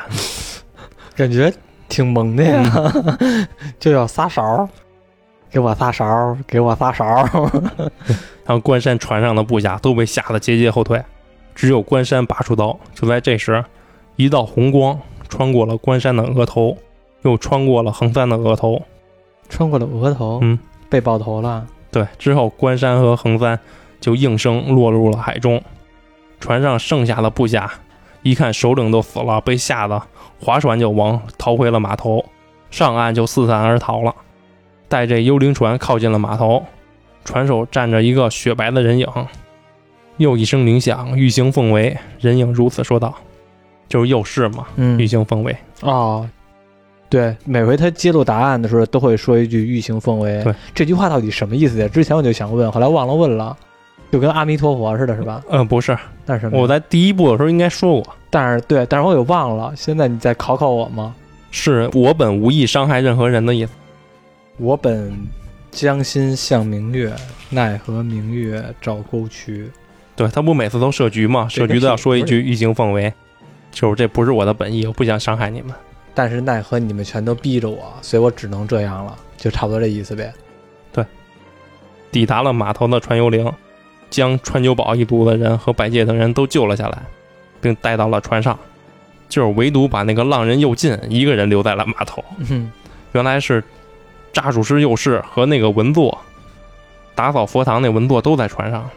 [1.17, 1.52] 感觉
[1.89, 2.93] 挺萌的呀，
[3.80, 4.69] 就要撒勺，
[5.49, 7.06] 给我撒勺，给我撒勺。
[8.45, 11.04] 然后关山船上的部下都被吓得节节后退，
[11.56, 12.80] 只有关山拔出刀。
[12.93, 13.63] 就在这时，
[14.15, 16.78] 一道红光穿过了关山的额头，
[17.23, 18.80] 又穿过了横三的额头。
[19.49, 20.58] 穿过了额头，嗯，
[20.89, 21.65] 被爆头了。
[21.91, 23.60] 对，之后关山和横三
[23.99, 25.62] 就应声落入了海中。
[26.39, 27.71] 船上剩下的部下
[28.21, 30.01] 一看首领都死了，被吓得
[30.39, 32.25] 划船就往逃回了码头，
[32.71, 34.13] 上岸就四散而逃了。
[34.89, 36.63] 带这幽灵船靠近了码头，
[37.23, 39.08] 船首站着一个雪白的人影，
[40.17, 41.97] 又一声铃响，玉行奉为。
[42.19, 43.13] 人影如此说道
[43.88, 45.56] ：“就是右氏嘛，嗯玉行奉为。
[45.82, 46.29] 哦，
[47.13, 51.88] 对，每回他揭露答案的时候都会说一句“欲行奉为对”，这句话到底什么意思呀？
[51.88, 53.56] 之前我就想问，后来忘了问了，
[54.12, 55.39] 就跟阿弥陀佛似的，是吧？
[55.52, 55.95] 嗯，不是，
[56.26, 59.71] 但是什么我在第一部的时候应该说过，但是对，但是我给忘了。
[59.76, 61.13] 现在你再考考我吗？
[61.52, 63.71] 是我本无意伤害任何人的意思。
[64.58, 65.15] 我本
[65.69, 67.13] 将心向明月，
[67.52, 69.69] 奈何明月照沟渠。
[70.15, 71.47] 对他不每次都设局吗？
[71.47, 73.13] 设局都要说一句“欲行奉为”，
[73.69, 75.71] 就是这不是我的本意，我不想伤害你们。
[76.13, 80.32] 但是奈何你们全都逼着我，所以我只能这样了，就差不多这意思呗。
[80.91, 81.06] 对
[82.12, 83.52] 抵达了码头的船幽灵，
[84.10, 87.02] 将川久保一族的人和百介等人都救了下来，
[87.60, 88.58] 并带到了船上，
[89.28, 92.23] 就是唯独把那个浪人右近一个人留在了码头。
[92.49, 92.71] 嗯，
[93.13, 93.63] 原来是
[94.32, 96.15] 扎术师右士和那个文作
[97.15, 98.88] 打扫佛堂那文作都在船上。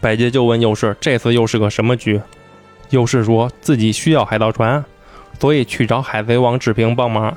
[0.00, 2.20] 百介就问右士：“这次又是个什么局？”
[2.90, 4.82] 右士说自己需要海盗船，
[5.38, 7.36] 所以去找海贼王志平帮忙。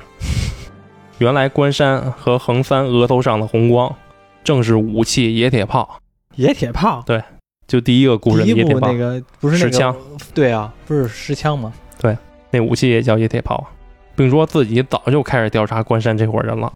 [1.20, 3.96] 原来关山和横三额头上的红光，
[4.44, 6.00] 正是武器野铁炮。
[6.36, 7.22] 野铁炮，对
[7.68, 9.96] 就第一个故事第一的野铁炮，部那个不是那个持枪，
[10.34, 11.72] 对啊，不是石枪吗？
[12.00, 12.18] 对
[12.50, 13.68] 那武器也叫野铁炮，
[14.16, 16.72] 并说自己早就开始调查关山这伙人了，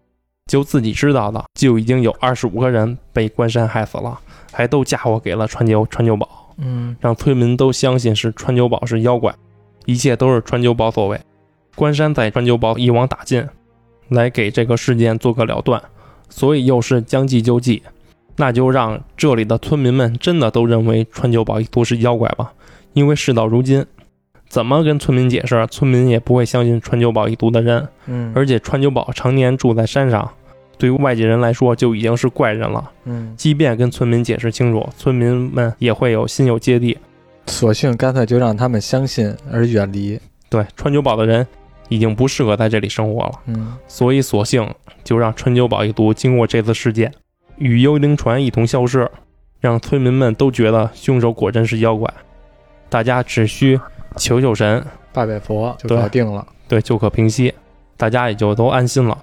[0.46, 4.20] 就自己知道的就已经有二十五个人被关山害死了，
[4.52, 9.34] 还都嫁祸给了川久川久保，嗯，让村民都相信是川久保是妖怪，
[9.86, 11.20] 一切都是川久保所为。
[11.76, 13.48] 关山在川久保一网打尽，
[14.10, 15.82] 来给这个事件做个了断，
[16.30, 17.84] 所以又是将计就计，
[18.38, 22.54] 那就让这里的村民们真的都认为川久保一族是妖怪吧，
[22.94, 23.86] 因为事到如今。
[24.48, 27.86] 怎么跟村民解释，村民也不会相信川久保一族的人。
[28.06, 30.30] 嗯，而且川久保常年住在山上，
[30.78, 32.92] 对于外界人来说就已经是怪人了。
[33.06, 36.98] 嗯，即便跟村民解释清楚，村民们也会有心有芥蒂。
[37.48, 40.20] 索性干脆就让他们相信而远离。
[40.50, 41.46] 对川久保的人
[41.90, 47.12] 已经不适合在这里生活了，嗯所以索性就让川久保一族经过这次事件，
[47.58, 49.10] 与幽灵船一同消失，
[49.60, 52.12] 让村民们都觉得凶手果真是妖怪。
[52.90, 53.80] 大家只需
[54.16, 56.48] 求求神，拜拜佛就搞定了。
[56.68, 57.54] 对，就可平息，
[57.98, 59.18] 大家也就都安心了。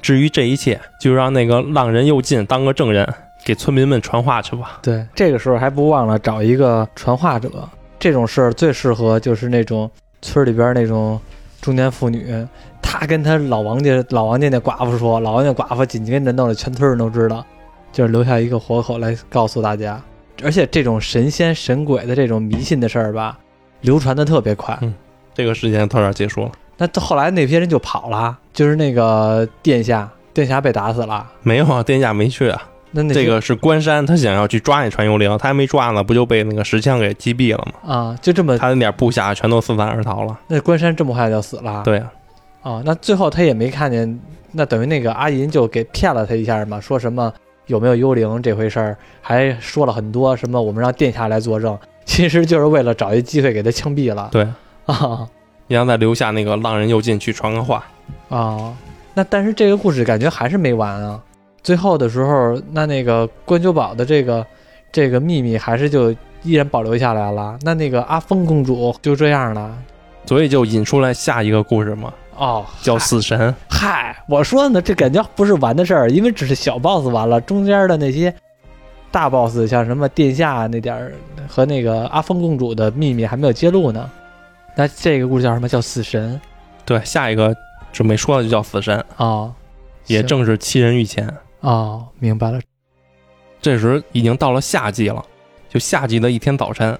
[0.00, 3.12] 至于这一切，就让那个浪人又近当个证人，
[3.48, 4.78] 给村民们传话去吧。
[4.82, 7.50] 对，这个时候还不忘了找一个传话者。
[7.98, 11.18] 这种事儿最适合就是那种村里边那种
[11.62, 12.46] 中年妇女，
[12.82, 17.42] 她跟她老王家老王家那寡妇说，老王家寡妇紧急跟着弄得全村人都知道，
[17.90, 19.98] 就是留下一个活口来告诉大家。
[20.44, 23.38] 而且这种神仙神鬼的这种迷信的事儿吧，
[23.80, 24.76] 流传的特别快。
[24.82, 24.94] 嗯
[25.34, 26.52] 这个事件到这儿结束了。
[26.76, 31.26] 那后来那批人就跑了，就是那个殿下，殿下被打死了。
[31.42, 32.60] 没有啊，殿下没去啊。
[32.90, 37.94] 那那这个是关山，他想要去抓那传幽灵，他还没抓呢，不就被那个石枪给击毙了吗？
[37.94, 40.38] 啊，就这么他那点部下全都四散而逃了。
[40.48, 41.82] 那关山这么快就死了。
[41.84, 42.12] 对啊，
[42.62, 44.18] 啊，那最后他也没看见，
[44.52, 47.32] 那等于那个阿银就给骗了他一下嘛，说什么
[47.66, 54.28] 有没有幽灵这回事儿，还说了很多什么我们让殿下来作证，其实就是为了找一机会给他枪毙了。
[54.32, 54.42] 对，
[54.86, 55.28] 啊
[55.68, 57.84] 然后再留下那个浪人右进去传个话。
[58.30, 58.74] 啊，
[59.12, 61.20] 那但是这个故事感觉还是没完啊。
[61.62, 64.46] 最后的时候，那那个关九宝的这个
[64.90, 67.58] 这个秘密还是就依然保留下来了。
[67.62, 69.76] 那那个阿峰公主就这样了。
[70.26, 73.54] 所以就引出来下一个故事嘛，哦，叫死神。
[73.70, 78.34] 嗨，我说呢，这感觉不是完的事儿，因为只是小 boss 完了，中间的那些
[79.10, 81.14] 大 boss，像什么殿下那点儿
[81.48, 84.10] 和那个阿峰公主的秘密还没有揭露呢。
[84.76, 85.66] 那这个故事叫什么？
[85.66, 86.38] 叫死神
[86.84, 87.56] 对，下一个
[87.90, 89.50] 准备说的就叫死神，哦，
[90.08, 91.26] 也正是七人御前。
[91.60, 92.60] 哦，明白了。
[93.60, 95.24] 这时已经到了夏季了，
[95.68, 96.96] 就夏季的一天早晨，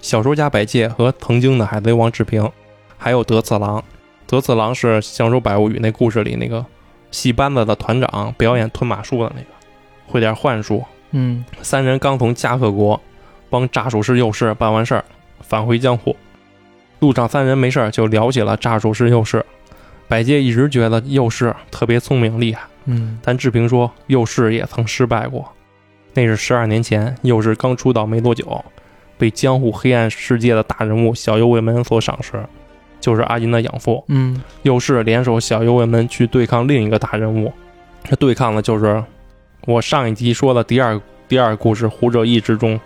[0.00, 2.48] 小说家百介和曾经的海贼王志平，
[2.96, 3.82] 还有德次郎，
[4.26, 6.64] 德次郎是《相州百物语》那故事里那个
[7.10, 9.48] 戏班子的团长，表演吞马术的那个，
[10.06, 10.84] 会点幻术。
[11.10, 13.00] 嗯三人刚从加贺国
[13.50, 15.04] 帮炸术师幼士办完事儿，
[15.40, 16.16] 返回江户。
[17.00, 19.44] 路上三人没事儿就聊起了炸术师幼士。
[20.06, 22.62] 百介一直觉得幼士特别聪明厉害。
[22.84, 23.18] 嗯。
[23.22, 25.48] 但志平说，右士也曾失败过。
[26.14, 28.64] 那是十二年前，右士刚出道没多久，
[29.16, 32.44] 被江户黑暗世界的大人物小右卫门所赏识，
[33.00, 34.04] 就是阿银的养父。
[34.08, 34.42] 嗯。
[34.62, 37.52] 右士联手小右卫门去对抗另一个大人物，
[38.04, 39.02] 这对抗的就是
[39.66, 42.80] 我上一集说的第二第二故事《胡者义》之中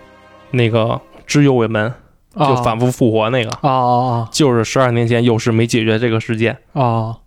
[0.51, 1.91] 那个知右卫门，
[2.35, 7.17] 就哦反复复活那个，哦哦就是十二年前右士没解决这个事件，哦哦，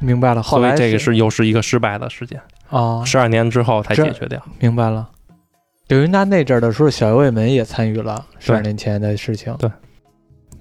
[0.00, 0.42] 明白了。
[0.42, 4.40] 后来所以这个是又是一个失败的事件，哦，十二年之后才解决掉。
[4.58, 5.08] 明白了。
[5.86, 9.54] 等于他那阵儿的时候，小右卫门也参与了十二年前的事情。
[9.58, 9.70] 对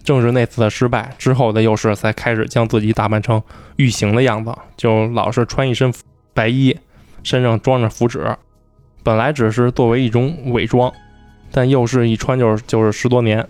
[0.03, 3.43] 正是那次的失败之后的右士才开始将自己打扮成
[3.75, 5.93] 玉行的样子，就老是穿一身
[6.33, 6.77] 白衣，
[7.23, 8.25] 身上装着符纸。
[9.03, 10.89] 本来只是作为一种伪装，
[11.51, 13.45] 但右士一穿就是就是十多年，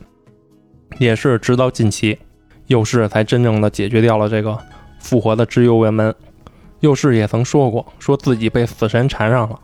[0.97, 2.17] 也是直到近期，
[2.65, 4.58] 右士才真正的解决掉了这个
[5.00, 6.14] 复活的知右卫门。
[6.80, 9.60] 右士也曾说过，说自己被死神缠上了，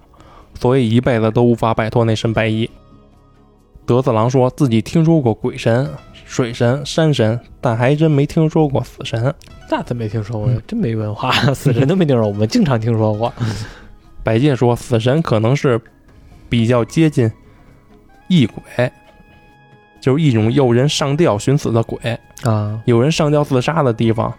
[0.59, 2.69] 所以一辈子都无法摆脱那身白衣。
[3.85, 5.89] 德次郎说自己听说过鬼神、
[6.25, 9.33] 水神、山神，但还真没听说过死神。
[9.69, 13.31] 那真没听说过嗯，真没文化，死神都没听说过，我们经常听说过。
[14.23, 15.79] 百介说，死神可能是
[16.49, 17.31] 比较接近
[18.27, 18.91] 异鬼，
[19.99, 22.17] 就是一种诱人上吊寻死的鬼。
[22.43, 24.33] 啊，有人上吊自杀的地方，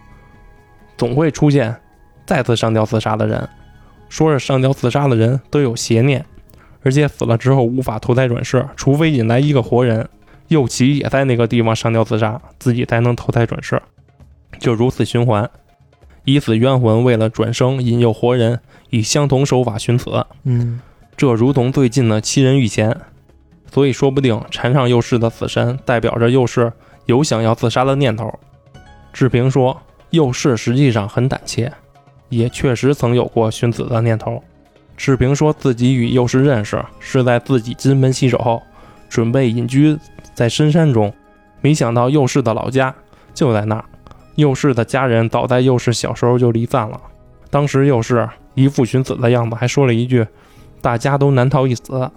[0.97, 1.75] 总会出现
[2.27, 3.49] 再次上吊自杀的人。
[4.09, 6.25] 说是上吊自杀的人都有邪念，
[6.83, 10.09] 而且死了之后无法投胎转世，除非引来一个活人，
[10.49, 13.83] 右奇也在那个地方上吊自杀，自己才能投胎转世，
[14.61, 15.51] 就如此循环。
[16.25, 20.81] 以死冤魂为了转生引诱活人，以相同手法寻死，嗯
[21.17, 22.97] 这如同最近的七人遇前，
[23.73, 26.73] 所以说不定缠上右氏的死神代表着右氏
[27.07, 28.33] 有想要自杀的念头。
[29.13, 31.73] 志平说，右士实际上很胆怯，
[32.29, 34.43] 也确实曾有过寻死的念头。
[34.97, 38.63] 志平说自己与右士认识是在自己金盆洗手后，
[39.09, 39.99] 准备隐居
[40.35, 41.13] 在深山中，
[41.61, 42.95] 没想到右士的老家
[43.35, 43.85] 就在那儿。
[44.37, 47.01] 右士的家人早在右士小时候就离散了，
[47.51, 50.27] 当时右士一副寻死的样子，还说了一句。
[50.81, 52.11] 大家都难逃一死，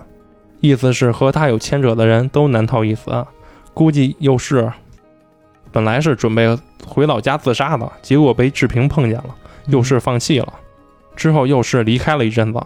[0.59, 3.25] 意思是和他有牵扯的人都难逃一死。
[3.73, 4.69] 估计又是
[5.77, 9.25] 本来是准备回老家自杀的，结果被志平碰见了，
[9.67, 10.51] 又是放弃了。
[11.15, 12.59] 之后又是离开了一阵子，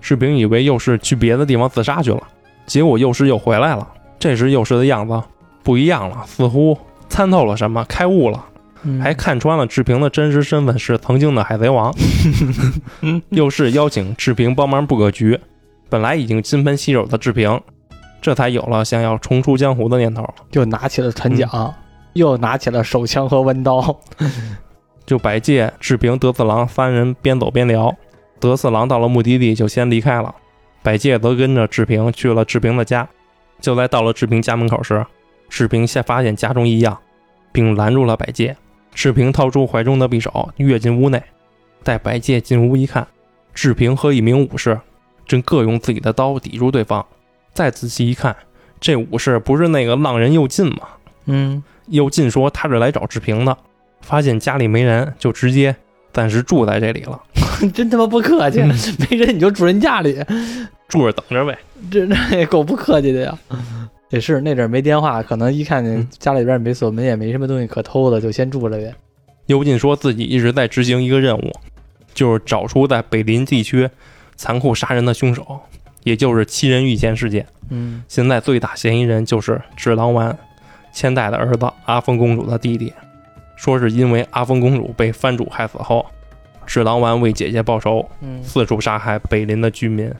[0.00, 2.22] 志平以为又是去别的地方自杀去了，
[2.64, 3.86] 结果又是又回来了。
[4.18, 5.22] 这时又是的样子
[5.62, 6.78] 不一样了，似乎
[7.10, 8.42] 参透了什么，开悟了。
[8.84, 11.94] 嗯还看穿了志平的真实身份是曾经的海贼王，
[13.28, 15.38] 又是邀请志平帮忙布个局。
[15.90, 17.60] 本来已经金盆洗手的志平，
[18.22, 20.26] 这才有了想要重出江湖的念头。
[20.50, 21.74] 就拿起了船桨，
[22.16, 24.00] 又拿起了手枪和弯刀。
[25.06, 27.94] 就百介、志平、德次郎三人边走边聊。
[28.40, 30.34] 德次郎到了目的地就先离开了，
[30.82, 33.08] 百介则跟着志平去了志平的家。
[33.60, 35.06] 就在到了志平家门口时，
[35.48, 36.98] 志平先发现家中异样，
[37.52, 38.56] 并拦住了百介。
[38.92, 41.22] 志平掏出怀中的匕首，跃进屋内。
[41.82, 43.06] 待百介进屋一看，
[43.54, 44.80] 志平和一名武士
[45.24, 47.06] 正各用自己的刀抵住对方。
[47.54, 48.36] 再仔细一看，
[48.80, 50.80] 这武士不是那个浪人右近吗？
[51.26, 53.56] 嗯，右近说他是来找志平的，
[54.00, 55.74] 发现家里没人，就直接
[56.12, 57.20] 暂时住在这里了，
[57.74, 58.60] 真他妈不客气，
[59.10, 60.22] 没人你就住人家里，
[60.88, 61.58] 住着等着呗。
[61.90, 63.38] 这这也够不客气的呀。
[64.10, 68.94] 也是那阵儿没电话，可能一看见嗯家里边也没锁门，也没什么东西可偷的，就先住着呗。
[69.46, 71.52] 尤进说自己一直在执行一个任务，
[72.14, 73.88] 就是找出在北林地区
[74.36, 75.60] 残酷杀人的凶手，
[76.04, 77.44] 也就是七人遇见事件。
[77.68, 80.36] 嗯现在最大嫌疑人就是智狼丸
[80.96, 82.90] 千代的儿子阿峰公主的弟弟，
[83.54, 86.06] 说是因为阿峰公主被藩主害死后，
[86.64, 88.42] 智囊丸为姐姐报仇，嗯。
[88.42, 90.10] 四处杀害北林的居民，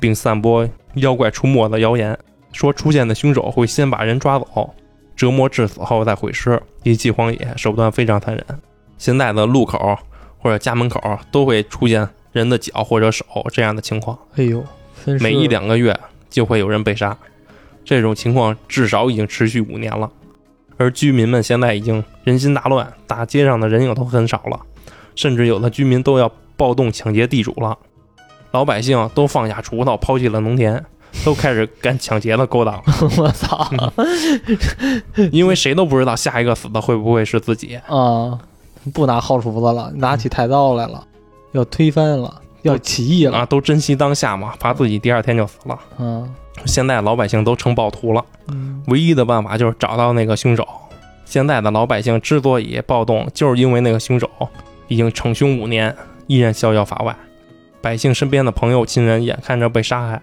[0.00, 2.18] 并散播妖怪出没的谣言，
[2.50, 4.74] 说出现的凶手会先把人抓走，
[5.14, 8.42] 折磨致死后再毁尸，一气荒野，手段非常残忍。
[8.96, 9.98] 现在的路口
[10.38, 10.98] 或者家门口
[11.30, 14.64] 都会出现人的脚或者手这样的情况，哎呦，
[15.20, 15.94] 每一两个月
[16.30, 17.14] 就会有人被杀，
[17.84, 20.10] 这种情况至少已经持续五年了。
[20.76, 24.60] 而居民们现在已经人心大乱，大街上的人影都很少了，
[25.14, 27.76] 甚至有的居民都要暴动抢劫地主了。
[28.50, 30.84] 老百姓都放下锄头，抛弃了农田，
[31.24, 32.82] 都开始干抢劫的勾当，
[33.18, 33.70] 我操
[35.30, 37.76] 因为谁都不知道下一个死的会不会是自己。
[37.86, 38.38] 啊！
[38.92, 41.06] 不拿号锄子了，拿起菜刀来了，
[41.52, 43.46] 要推翻了，要起义了啊，了。
[43.46, 45.78] 都珍惜当下嘛，怕自己第二天就死了。
[45.98, 46.28] 嗯
[46.66, 50.66] 现在老百姓都成暴徒了，嗯唯一的办法就是找到那个凶手。
[51.24, 54.28] 现在的老百姓之所以暴动，就是因为那个凶手
[54.88, 55.96] 已经逞凶五年，
[56.26, 57.16] 依然逍遥法外。
[57.80, 60.20] 百姓身边的朋友、亲人眼看着被杀害，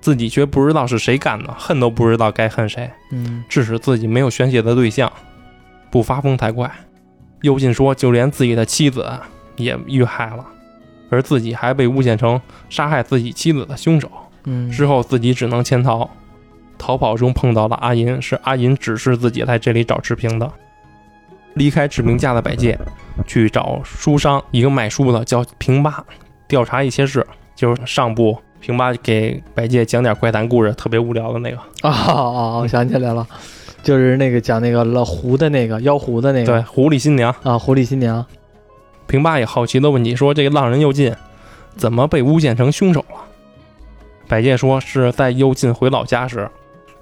[0.00, 5.12] 自己却不知道是谁干的，恨都不知道该恨谁，嗯致使自己没有宣泄的对象，
[5.90, 6.70] 不发疯才怪。
[7.42, 9.06] 右近说，就连自己的妻子
[9.56, 10.44] 也遇害了，
[11.10, 14.10] 而自己还被诬陷成杀害自己妻子的凶手。
[14.46, 16.08] 嗯，之后自己只能潜逃，
[16.78, 20.50] 逃跑中碰到了阿银，是阿银指示自己来这里找志平的。
[21.54, 22.78] 离开志平家的百介，
[23.26, 26.04] 去找书商，一个卖书的叫平八，
[26.48, 27.26] 调查一些事。
[27.54, 31.56] 就是上部平八给百介讲点怪谈故事，特别无聊的那个。
[31.80, 32.58] 啊啊！
[32.58, 33.26] 我想起来了，
[33.82, 37.34] 就是那个讲那个老狐的那个妖狐的那个对，狐狸新娘。
[37.42, 38.22] 啊，狐狸新娘。
[39.06, 41.14] 平八也好奇的问你说：“这个浪人又进
[41.76, 43.16] 怎么被诬陷成凶手了？”
[44.28, 46.50] 百介说是在右近回老家时，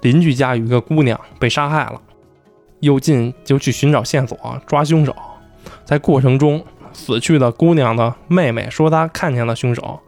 [0.01, 1.99] 邻居家有一个姑娘被杀害了，
[2.81, 5.15] 右近就去寻找线索抓凶手。
[5.83, 6.63] 在过程中，
[6.93, 9.99] 死去的姑娘的妹妹说她看见了凶手，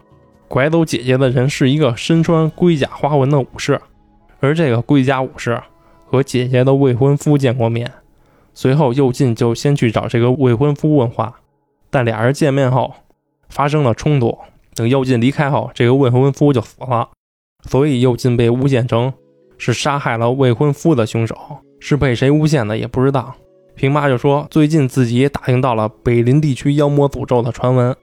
[0.47, 3.81] 拐走姐姐的人是一个身穿龟甲花纹的武士，
[4.39, 5.61] 而这个龟甲武士
[6.05, 7.91] 和姐姐的未婚夫见过面。
[8.53, 11.39] 随后，右近就先去找这个未婚夫问话。
[11.89, 12.93] 但俩人见面后
[13.49, 14.37] 发生了冲突。
[14.77, 17.09] 等右近离开后，这个未婚夫就死了，
[17.67, 19.11] 所以右近被诬陷成
[19.57, 21.35] 是杀害了未婚夫的凶手，
[21.79, 23.33] 是被谁诬陷的也不知道。
[23.73, 27.95] 平妈就说，最近自己也打听到了北林地区妖魔诅咒的传闻，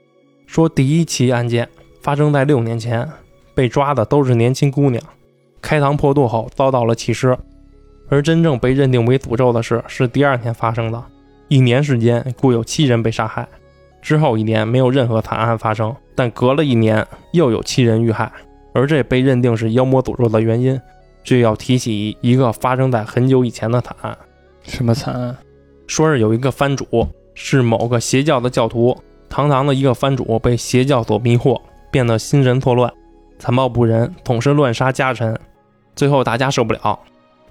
[0.45, 1.69] 说第一起案件
[2.01, 3.09] 发生在六年前，
[3.53, 5.01] 被抓的都是年轻姑娘，
[5.61, 7.37] 开膛破肚后遭到了弃尸，
[8.09, 11.01] 而真正被认定为诅咒的事是第二天发生的，
[11.47, 13.47] 一年时间故有七人被杀害。
[14.05, 18.31] 之后一年没有任何惨案发生，但隔了一年又有七人遇害，
[18.71, 20.79] 而这被认定是妖魔诅咒的原因，
[21.23, 24.15] 就要提起一个发生在很久以前的惨案。
[24.61, 25.35] 什么惨案？
[25.87, 26.85] 说是有一个藩主
[27.33, 28.95] 是某个邪教的教徒，
[29.27, 32.93] 堂堂的一个藩主被邪教所迷惑，变得心神错乱，
[33.39, 35.35] 残暴不仁，总是乱杀家臣。
[35.95, 36.99] 最后大家受不了，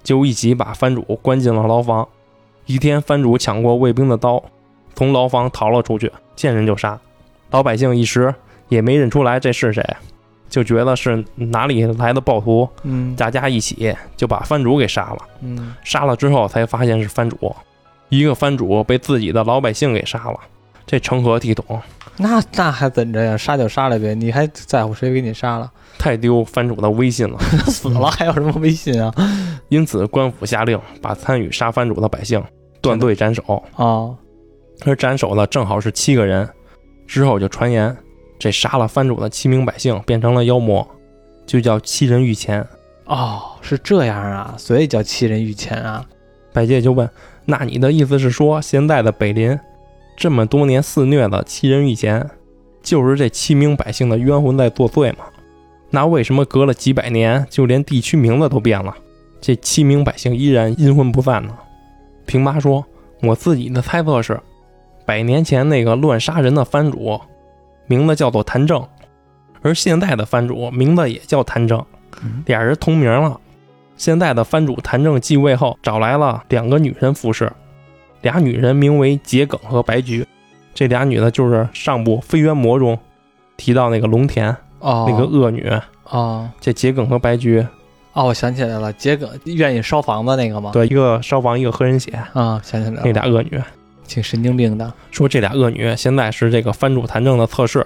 [0.01, 2.07] 就一起把藩主关进了牢房。
[2.65, 4.41] 一天，藩主抢过卫兵的刀，
[4.95, 6.99] 从牢房逃了出去，见人就杀。
[7.51, 8.33] 老百姓一时
[8.69, 9.85] 也没认出来这是谁，
[10.49, 15.17] 就觉得是哪里来的暴徒，嗯大家一起就把藩主给杀了。
[15.41, 17.55] 嗯杀了之后才发现是藩主，
[18.09, 20.39] 一个藩主被自己的老百姓给杀了，
[20.85, 21.79] 这成何体统？
[22.17, 23.35] 那那还怎着呀？
[23.35, 25.69] 杀就杀了呗，你还在乎谁给你杀了？
[25.97, 27.37] 太丢藩主的威信了。
[27.67, 29.13] 死了还有什么威信啊？
[29.67, 32.41] 因此，官府下令把参与杀藩主的百姓
[32.81, 34.15] 断罪斩首，哦，
[34.83, 36.47] 而斩首的正好是七个人。
[37.07, 37.95] 之后就传言，
[38.37, 40.85] 这杀了藩主的七名百姓变成了妖魔，
[41.45, 42.65] 就叫七人御前。
[43.05, 46.03] 哦，是这样啊，所以叫七人御前啊。
[46.51, 47.07] 百介就问
[47.45, 49.59] ：“那你的意思是说，现在的北林
[50.17, 52.27] 这么多年肆虐的七人御前，
[52.81, 55.25] 就是这七名百姓的冤魂在作祟吗？
[55.91, 58.95] 那为什么隔了几百年，就连地区名字都变了，
[59.39, 61.55] 这七名百姓依然阴魂不散呢？
[62.25, 62.83] 平八说
[63.21, 64.39] ：“我自己的猜测是，
[65.05, 67.19] 百年前那个乱杀人的藩主，
[67.85, 68.85] 名字叫做谭正，
[69.61, 71.85] 而现在的藩主名字也叫谭正，
[72.45, 73.39] 俩人同名了。
[73.97, 77.49] 现在的藩主谭正继位后，找来了两个女人服侍，
[78.21, 80.27] 俩女人名为桔梗和白菊，
[80.73, 82.97] 这俩女的就是上部《飞渊魔》中
[83.55, 84.49] 提到那个龙田、
[84.79, 85.71] 哦，那个恶女，
[86.09, 86.49] 哦。
[86.59, 87.65] 这桔梗和白菊，
[88.13, 90.71] 哦，我想起来了，桔梗愿意烧房子那个吗？
[90.73, 93.61] 对，一个烧房，一个喝人血，啊，想起来那，俩恶女。
[94.07, 94.93] 挺神经病的。
[95.11, 97.85] 说这俩恶女现在是这个藩主谭正的侧室，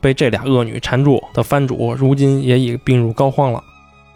[0.00, 3.62] 被这俩恶女缠住的藩主，如今也已病入膏肓了。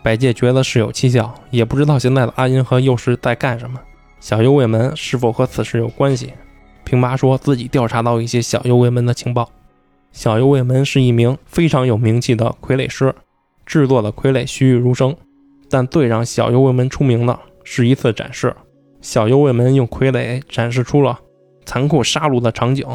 [0.02, 3.80] 百介觉得事有蹊跷，也不知道现在的阿银和右氏在干什么。
[4.20, 6.32] 小右卫门是否和此事有关系？
[6.84, 9.50] 平八说自己调查到一些小右卫门的情报。
[10.12, 13.14] 小右卫门是一名非常有名气的傀儡师，
[13.66, 15.16] 制作的傀儡栩栩如生。
[15.70, 18.54] 但最让小右卫门出名的是一次展示，
[19.05, 21.20] 小右卫门用傀儡展示出了
[21.66, 22.86] 残酷杀戮的场景，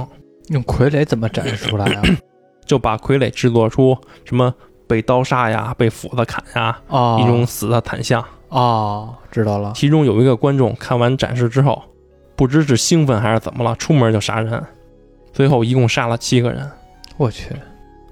[0.47, 2.01] 用傀儡怎么展示出来啊？
[2.66, 3.95] 就把傀儡制作出
[4.26, 4.51] 什么
[4.88, 8.26] 被刀杀呀、被斧子砍呀哦，一种死的惨象。
[8.47, 9.72] 哦，知道了。
[9.76, 11.80] 其中有一个观众看完展示之后，
[12.36, 14.64] 不知是兴奋还是怎么了，出门就杀人，
[15.32, 16.68] 最后一共杀了七个人。
[17.18, 17.55] 我去，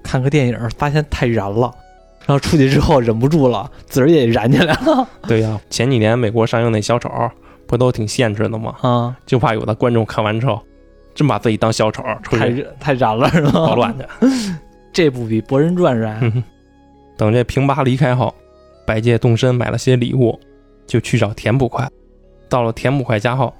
[0.04, 1.74] 看个电影发现太燃了，
[2.26, 5.08] 然后出去之后忍不住了，自个儿也燃起来了。
[5.26, 7.10] 对呀、前几年美国上映那小丑
[7.68, 8.74] 不都挺限制的吗？
[8.80, 10.60] 啊，就怕有的观众看完之后，
[11.14, 13.52] 真把自己当小丑出去太热太燃了是吗？
[13.52, 14.04] 捣乱去。
[14.92, 16.42] 这部比《博人传》燃。
[17.16, 18.34] 等这平八离开后，
[18.86, 20.40] 百介动身买了些礼物，
[20.86, 21.88] 就去找田捕快。
[22.48, 23.52] 到了田捕快家后，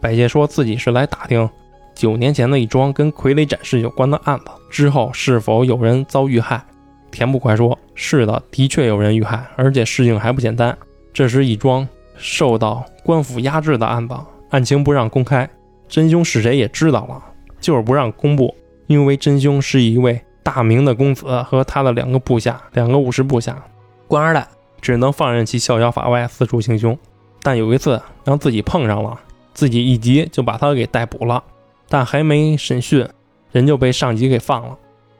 [0.00, 1.48] 百介说自己是来打听
[1.94, 6.62] 九年前的一桩跟傀儡展示有关的案子，之后是否有人遭遇害。
[7.10, 10.76] 田捕快说：“是的，的确有人遇害，而且事情还不简单。
[11.12, 14.14] 这是一桩受到官府压制的案子，
[14.50, 15.48] 案情不让公开，
[15.88, 17.22] 真凶是谁也知道了，
[17.60, 18.54] 就是不让公布，
[18.86, 23.62] 因为真凶是一位大明的公子和他的两个部下，两个武士部下，
[24.06, 24.46] 官二代，
[24.80, 26.96] 只能放任其逍遥法外，四处行凶。
[27.42, 29.18] 但有一次让自己碰上了，
[29.52, 31.42] 自己一急就把他给逮捕了，
[31.88, 33.06] 但还没审讯，
[33.52, 34.76] 人就被上级给放了，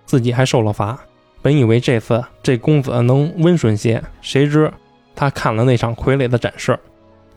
[0.06, 0.98] 自己还受了罚。
[1.42, 4.72] 本以为这次这公子能温顺些，谁知
[5.14, 6.78] 他看了那场傀儡的展示，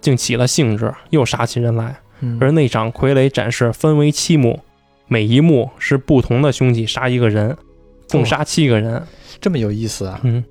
[0.01, 1.95] 竟起了兴致，又杀起人来。
[2.19, 4.59] 嗯而那场傀儡展示分为七幕，
[5.07, 7.55] 每一幕是不同的凶器杀一个人，
[8.09, 9.05] 共杀七个人。
[9.39, 10.19] 这么有意思啊！
[10.23, 10.43] 嗯，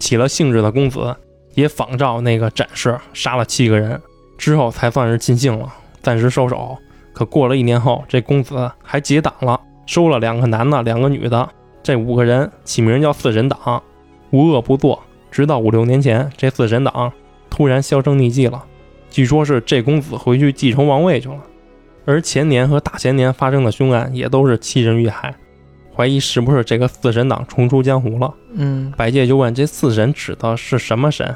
[0.00, 1.14] 起了兴致的公子
[1.54, 4.00] 也仿照那个展示杀了七个人，
[4.36, 5.72] 之后才算是尽兴了，
[6.02, 6.76] 暂时收手。
[7.12, 11.48] 可过了一年后，这公子还结党了，收了两个男的，两个女的，
[11.84, 13.80] 这五个人起名叫四人党，
[14.30, 15.00] 无恶不作。
[15.32, 17.12] 直到五六年前，这四神党
[17.50, 18.62] 突然销声匿迹了，
[19.10, 21.40] 据说是这公子回去继承王位去了。
[22.04, 25.34] 而前年和大前年发生的凶案也都是七人遇害，
[25.96, 28.34] 怀疑是不是这个四神党重出江湖了。
[28.54, 31.34] 嗯，百介就问这四神指的是什么神？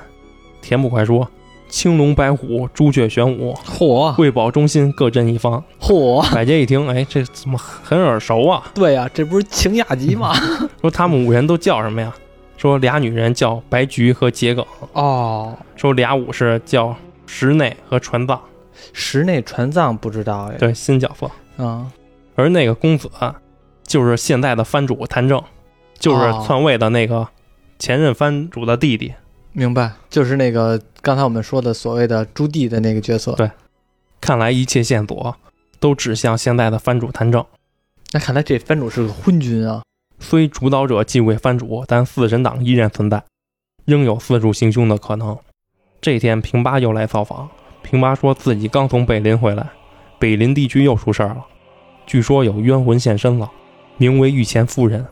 [0.61, 1.29] 田捕快说：
[1.69, 5.63] 青龙、白虎、朱雀、玄武，嚯贵宝中心各镇一方。
[5.81, 8.65] 嚯， 百介一听，哎，这怎么很耳熟啊？
[8.75, 10.35] 对呀、这不是晴雅集吗？
[10.83, 12.13] 说他们五人都叫什么呀？
[12.57, 16.97] 说俩女人叫白菊和桔梗，哦，说俩武士叫
[17.27, 18.41] 石内和船藏，
[18.93, 20.57] 石内船藏不知道哎。
[20.57, 21.31] 对，新角色。
[21.63, 21.91] 啊，
[22.35, 23.11] 而那个公子
[23.83, 25.43] 就是现在的藩主谭正，
[25.99, 27.29] 就是哦篡位的那个
[27.79, 29.15] 前任藩主的弟弟。
[29.53, 33.33] 明白，就是那个刚才我们说的所谓的朱棣的那个角色。
[33.33, 33.51] 对
[34.21, 35.37] 看来一切线索
[35.79, 37.45] 都指向现在的藩主谭正。
[38.13, 39.83] 那看来这藩主是个昏君啊。
[40.19, 43.23] 虽主导者继位藩主，但四神党依然存在，
[43.85, 45.37] 仍有四处行凶的可能。
[46.01, 47.49] 这天，平八又来造访。
[47.83, 49.71] 平八说自己刚从北林回来，
[50.19, 51.47] 北林地区又出事儿了，
[52.07, 53.51] 据说有冤魂现身了，
[53.97, 55.07] 名为御前夫人，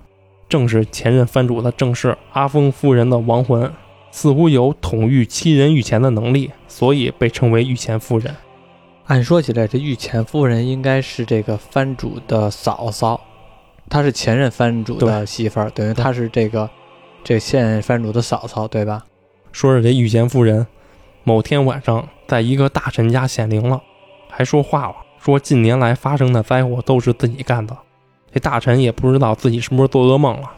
[0.49, 3.73] 正是前任藩主的正室阿峰夫人的亡魂，
[4.11, 8.35] 似乎有统御七人御前的能力，所以被称为御前夫人。
[9.07, 13.21] 按说起来，这御前夫人应该是这个藩主的嫂嫂，
[13.89, 16.69] 她是前任藩主的媳妇儿，等于她是这个
[17.23, 19.05] 这现任藩主的嫂嫂，对吧？
[19.53, 20.67] 说是这御前夫人
[21.23, 23.81] 某天晚上在一个大臣家显灵了，
[24.29, 27.77] 还说话了，说近年来发生的灾祸都是自己干的。
[28.33, 30.51] 这大臣也不知道自己是不是做噩梦了，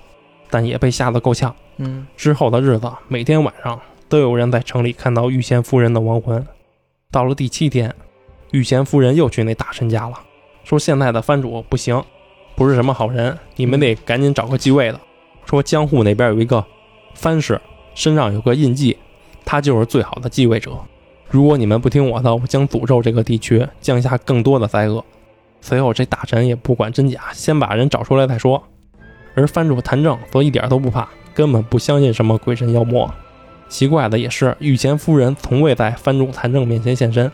[0.49, 1.55] 但也被吓得够呛。
[1.77, 6.43] 嗯，之后的日子，每天晚上都有人在城里看到御前夫人的亡魂。
[7.11, 7.95] 到了第七天，
[8.53, 10.19] 御前夫人又去那大臣家了，
[10.65, 12.03] 说现在的藩主不行，
[12.57, 14.99] 不是什么好人，你们得赶紧找个继位的。
[15.45, 16.65] 说江户那边有一个
[17.15, 17.61] 藩士
[17.95, 18.97] 身上有个印记，
[19.45, 20.73] 他就是最好的继位者。
[21.29, 25.05] 如果你们不听我的，我将诅咒这个地区，降下更多的灾厄。
[25.61, 28.63] 随后，这大臣也不管真假，先把人找出来再说。
[29.35, 33.13] 而藩主谭政则一点都不怕，根本不相信什么鬼神妖魔。
[33.69, 37.31] 奇怪的也是，御前夫人从未在藩主谭政面前现身。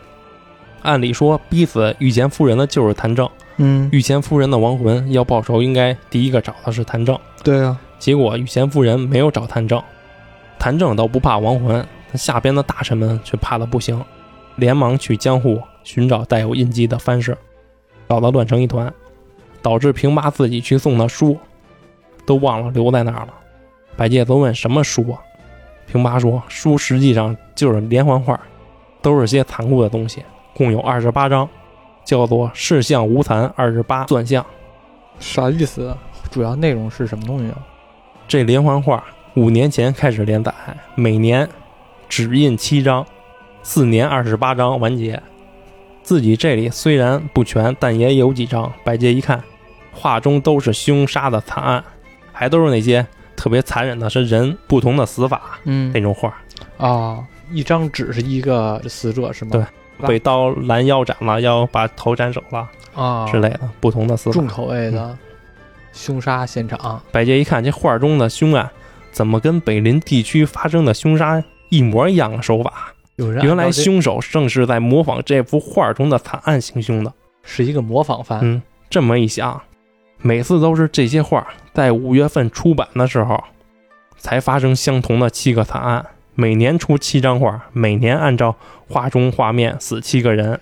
[0.81, 7.17] 按理说，逼死御前夫人的就是谭政，嗯，御前夫人的亡魂要报仇，应该第一个找的是谭政。
[7.43, 9.81] 对啊，结果御前夫人没有找谭政，
[10.57, 14.03] 谭政倒不怕亡魂，他下边的大臣们却怕的不行，
[14.55, 17.37] 连忙去江户寻找带有印记的番士，
[18.07, 18.91] 搞得乱成一团，
[19.61, 21.37] 导致平八自己去送的书
[22.25, 23.33] 都忘了留在那儿了。
[23.95, 25.19] 百介则问什么书啊？
[25.85, 28.39] 平八说书实际上就是连环画，
[29.01, 30.23] 都是些残酷的东西，
[30.55, 31.47] 共有二十八张，
[32.03, 34.45] 叫做“世相无残二十八钻相”。
[35.19, 35.95] 啥意思？
[36.31, 37.57] 主要内容是什么东西啊？
[38.27, 39.03] 这连环画
[39.35, 40.53] 五年前开始连载，
[40.95, 41.47] 每年
[42.09, 43.05] 只印七张，
[43.61, 45.21] 四年二十八张完结。
[46.01, 48.71] 自己这里虽然不全，但也有几张。
[48.83, 49.41] 百介一看，
[49.93, 51.83] 画中都是凶杀的惨案，
[52.31, 56.33] 还都是那些特别残忍的，是人不同的死法嗯那种画，
[56.77, 59.51] 啊，一张纸是一个死者是吗？
[59.53, 59.63] 对
[59.99, 64.47] 被刀拦腰斩了，要把头斩首了啊之类的，不同的死法重。
[64.47, 65.17] 口味的
[65.91, 67.01] 凶杀现场。
[67.11, 68.69] 百介一看，这画中的凶案
[69.11, 72.93] 怎么跟北林地区发生的凶杀一模一样的手法？
[73.15, 77.13] 有人原来凶手正是在模仿这幅画中的惨案行凶的。
[77.43, 78.39] 是一个模仿犯。
[78.41, 79.61] 嗯，这么一想，
[80.19, 83.43] 每次都是这些画在五月份出版的时候
[84.17, 86.05] 才发生相同的七个惨案，
[86.35, 88.55] 每年出七张画，每年按照
[88.89, 90.59] 画中画面死七个人。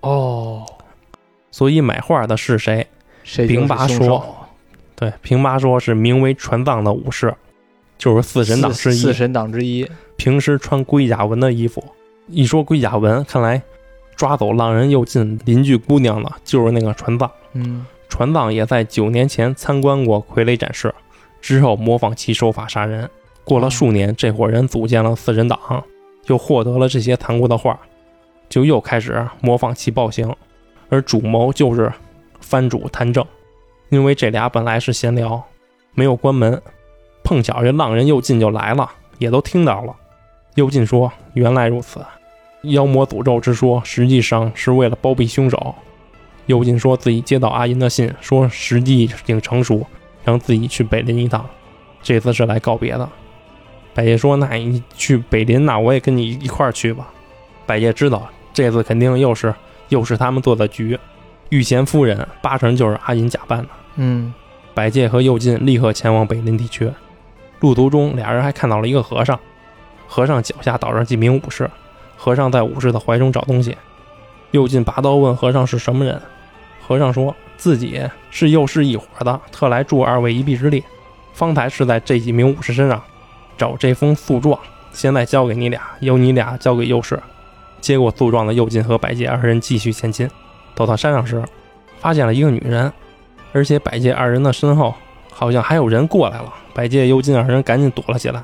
[0.00, 0.64] 哦，
[1.50, 2.86] 所以买画的是谁？
[3.24, 4.48] 谁是平八说
[4.94, 7.34] 对，平八说是名为传藏的武士，
[7.98, 9.88] 就是四神党之一，四四神党之一。
[10.16, 11.82] 平时穿龟甲纹的衣服。
[12.28, 13.60] 一说龟甲纹，看来
[14.14, 17.30] 抓走浪人又进邻居姑娘的就是那个传藏。
[17.52, 20.94] 嗯，船藏也在九年前参观过傀儡展示，
[21.40, 23.10] 之后模仿其手法杀人。
[23.46, 25.84] 过了数年，这伙人组建了四人党，
[26.26, 27.78] 又获得了这些残酷的画，
[28.48, 30.34] 就又开始模仿其暴行。
[30.88, 31.92] 而主谋就是
[32.40, 33.24] 藩主谭政，
[33.88, 35.40] 因为这俩本来是闲聊，
[35.94, 36.60] 没有关门，
[37.22, 39.94] 碰巧这浪人右近就来了，也都听到了。
[40.56, 42.04] 右近说：“原来如此，
[42.62, 45.72] 妖魔诅咒之说，实际上是为了包庇凶手。”
[46.46, 49.86] 右近说自己接到阿银的信，说时机已经成熟，
[50.24, 51.48] 让自己去北林一趟。
[52.02, 53.08] 这次是来告别的。
[53.96, 57.08] 百叶说：“那你去北林，那我也跟你一块儿去吧。”
[57.64, 59.54] 百叶知道这次肯定又是
[59.88, 60.98] 又是他们做的局，
[61.48, 63.68] 御前夫人八成就是阿银假扮的。
[63.94, 64.34] 嗯，
[64.74, 66.92] 百介和右近立刻前往北林地区。
[67.60, 69.40] 路途中，俩人还看到了一个和尚，
[70.06, 71.70] 和尚脚下倒着几名武士，
[72.18, 73.74] 和尚在武士的怀中找东西。
[74.50, 76.20] 右近拔刀问和尚是什么人，
[76.82, 80.84] 和尚说自己是右氏一伙的，特来助二位一臂之力。
[81.32, 83.02] 方才是在这几名武士身上
[83.56, 84.58] 找这封诉状，
[84.92, 87.18] 现在交给你俩，由你俩交给右氏。
[87.80, 90.28] 接过诉状的右近和百介二人继续前进，
[90.74, 91.42] 走到山上时，
[91.98, 92.92] 发现了一个女人，
[93.52, 94.94] 而且百介二人的身后
[95.30, 96.52] 好像还有人过来了。
[96.74, 98.42] 百介、右近二人赶紧躲了起来。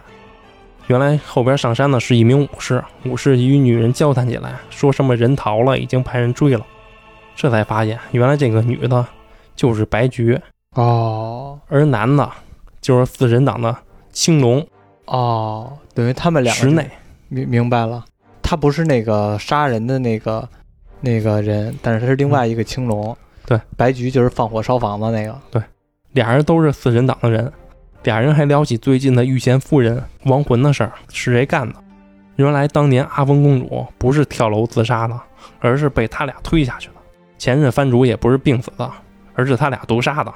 [0.89, 6.65] 原来后边上山的是一名武士，武士与女人交谈起来，说什么人逃了，已经派人追了。
[7.35, 9.07] 这才发现，原来这个女的
[9.57, 10.39] 就是白菊，
[10.75, 12.29] 哦而男的
[12.81, 13.75] 就是四人党的
[14.13, 14.67] 青龙
[15.07, 16.91] 哦，等于他们两个石内。
[17.29, 18.05] 明明白了，
[18.43, 20.49] 他不是那个杀人的那个
[21.01, 23.17] 那个人，但是他是另外一个青龙。
[23.47, 25.37] 对，白菊就是放火烧房子那个。
[25.51, 25.63] 对
[26.13, 27.51] 俩人都是四神党的人，
[28.03, 31.75] 俩人还聊起最近的御前夫人亡魂的事儿，是谁干的？
[32.37, 35.19] 原来当年阿峰公主不是跳楼自杀的，
[35.61, 36.95] 而是被他俩推下去的。
[37.39, 38.91] 前任藩主也不是病死的，
[39.35, 40.33] 而是他俩毒杀的。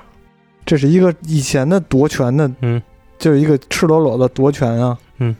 [0.64, 2.82] 这是一个以前的夺权的，嗯，
[3.18, 4.96] 就是一个赤裸裸的夺权啊。
[5.18, 5.34] 嗯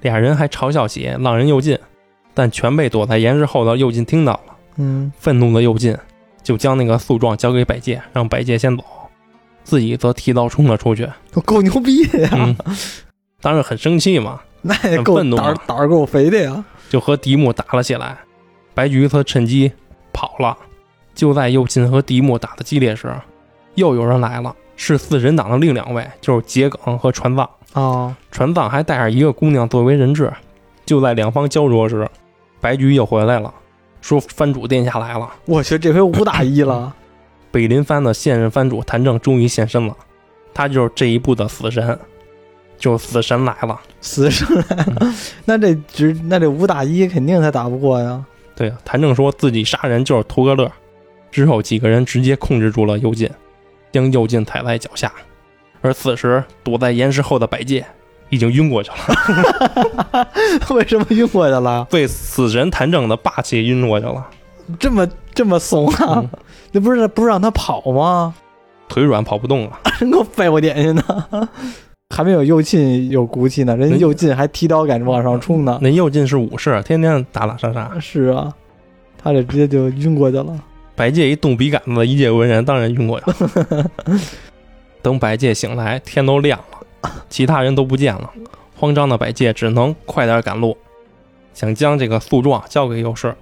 [0.00, 1.78] 俩人还嘲笑起浪人右近，
[2.34, 4.56] 但全被躲在岩石后的右近听到了。
[4.76, 5.96] 嗯，愤怒的右近
[6.42, 8.84] 就将那个诉状交给百介，让百介先走，
[9.62, 11.08] 自己则提刀冲了出去。
[11.44, 12.56] 够牛逼的呀，嗯，
[13.40, 16.64] 当然很生气嘛，那也够愤怒胆胆儿够肥的呀。
[16.90, 18.18] 就和迪木打了起来。
[18.74, 19.72] 白菊则趁机
[20.12, 20.56] 跑了。
[21.14, 23.08] 就在右近和迪木打的激烈时，
[23.76, 27.48] 又有人来了，是四神党的另两位，就是桔梗和传藏。
[27.74, 30.32] 哦，传藏还带着一个姑娘作为人质。
[30.86, 32.08] 就在两方焦灼时，
[32.60, 33.52] 白菊又回来了，
[34.00, 35.30] 说藩主殿下来了。
[35.46, 36.94] 我去，这回五打一了。
[37.50, 39.96] 北林藩的现任藩主谭政终于现身了，
[40.52, 41.98] 他就是这一部的死神，
[42.76, 43.80] 就死神来了。
[44.00, 45.14] 死神 来了，
[45.44, 48.24] 那这只那这五打一肯定他打不过呀。
[48.54, 50.70] 对啊，谭正说自己杀人就是图个乐。
[51.30, 53.30] 之后几个人直接控制住了右进，
[53.94, 55.12] 将右近踩在脚下。
[55.80, 57.86] 而此时躲在岩石后的百介
[58.28, 60.26] 已经晕过去了。
[60.74, 61.86] 为什么晕过去了？
[61.92, 64.26] 被死神谭正的霸气晕过去了。
[64.80, 66.16] 这么这么怂啊？
[66.16, 66.28] 嗯
[66.72, 68.34] 那不是不是让他跑吗？
[68.88, 69.78] 腿软跑不动了。
[70.00, 71.48] 真给我废我点心呢！
[72.14, 75.78] 还没有右进有骨气呢，人家右进还提刀敢往上冲呢。
[75.80, 77.90] 那右进是武士，天天打打杀杀。
[78.00, 78.52] 是啊，
[79.22, 80.58] 他这直接就晕过去了。
[80.96, 83.90] 百介一动笔杆子，一介文人当然晕过去了。
[85.02, 88.30] 等百介醒来，天都亮了，其他人都不见了。
[88.76, 90.76] 慌张的百介只能快点赶路，
[91.52, 93.34] 想将这个诉状交给右士。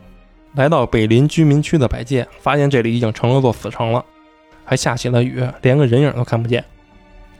[0.55, 4.05] 来到北林居民区的百介，发现这里已经成了座死城了，
[4.65, 6.65] 还下起了雨，连个人影都看不见，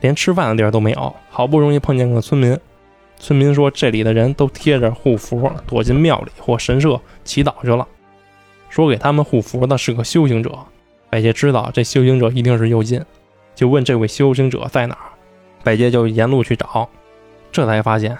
[0.01, 1.15] 连吃饭的地儿都没有。
[1.29, 2.57] 好不容易碰见个村民，
[3.19, 7.87] 村民说这里的人都贴着护符，躲进庙里或神社祈祷去了。
[8.73, 10.57] 说给他们护符的是个修行者，
[11.07, 12.99] 百介知道这修行者一定是右进，
[13.53, 15.13] 就问这位修行者在哪儿。
[15.63, 16.89] 百介就沿路去找，
[17.51, 18.17] 这才发现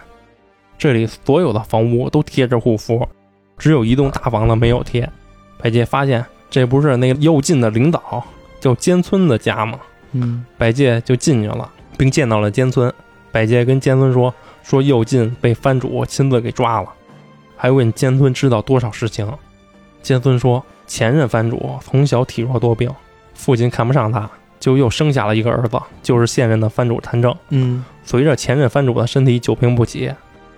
[0.77, 3.09] 这里所有的房屋都贴着护符，
[3.57, 5.09] 只有一栋大房子没有贴。
[5.57, 8.23] 百介发现这不是那右进的领导
[8.59, 9.79] 叫尖村的家吗？
[10.11, 12.93] 嗯，百介就进去了，并见到了尖村。
[13.31, 14.31] 百介跟尖村说
[14.61, 16.93] ：“说右进被藩主亲自给抓了。”
[17.57, 19.27] 还问尖村知道多少事情。
[20.03, 22.93] 尖孙说：“前任藩主从小体弱多病，
[23.33, 24.29] 父亲看不上他，
[24.59, 27.33] 就又生下了一个儿子，就是现任的藩主谭政。
[27.49, 30.13] 嗯，随着前任藩主的身体久病不起，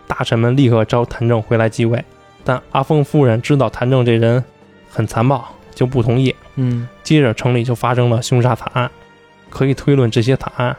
[0.07, 2.03] 大臣们立刻召谭政回来继位。
[2.43, 4.43] 但阿峰夫人知道谭政这人
[4.89, 6.35] 很残暴，就不同意。
[6.55, 8.89] 嗯，接着城里就发生了凶杀惨案，
[9.49, 10.75] 可以推论这些惨案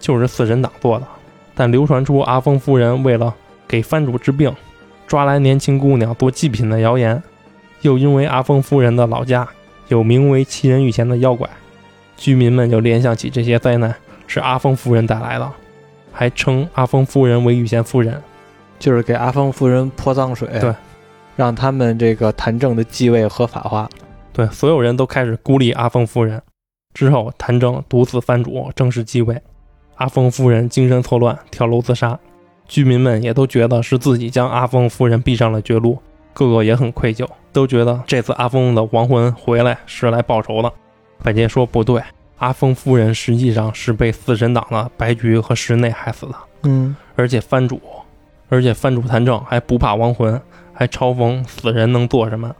[0.00, 1.06] 就是四人党做的。
[1.54, 3.34] 但流传出阿峰夫人为了
[3.68, 4.54] 给藩主治病，
[5.06, 7.22] 抓来年轻姑娘做祭品的谣言，
[7.82, 9.46] 又因为阿峰夫人的老家
[9.88, 11.48] 有名为七人御前的妖怪，
[12.16, 13.94] 居民们就联想起这些灾难
[14.26, 15.52] 是阿峰夫人带来的，
[16.12, 18.22] 还称阿峰夫人为御前夫人。
[18.78, 20.74] 就是给阿峰夫人泼脏水，对，
[21.34, 23.88] 让他们这个谭政的继位合法化。
[24.34, 26.42] 对，所有人都开始孤立阿峰夫人。
[26.92, 29.40] 之后，谭政毒死藩主，正式继位。
[29.94, 32.18] 阿峰夫人精神错乱，跳楼自杀。
[32.68, 35.98] 居民们也都觉得是自己将阿峰夫人逼上了绝路，
[36.34, 37.26] 个个也很愧疚，
[37.56, 40.70] 都觉得这次阿峰的亡魂回来是来报仇的。
[41.22, 42.02] 百杰说不对，
[42.36, 46.34] 阿峰夫人实际上是被四神党的白菊和石内害死的，
[46.64, 47.80] 嗯，而且藩主，
[48.50, 50.38] 而且藩主谭政还不怕亡魂，
[50.74, 52.54] 还嘲讽死人能做什么。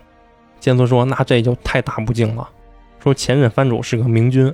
[0.61, 2.49] 剑尊说：“那这就太大不敬了。
[2.99, 4.51] 说前任藩主是个明君，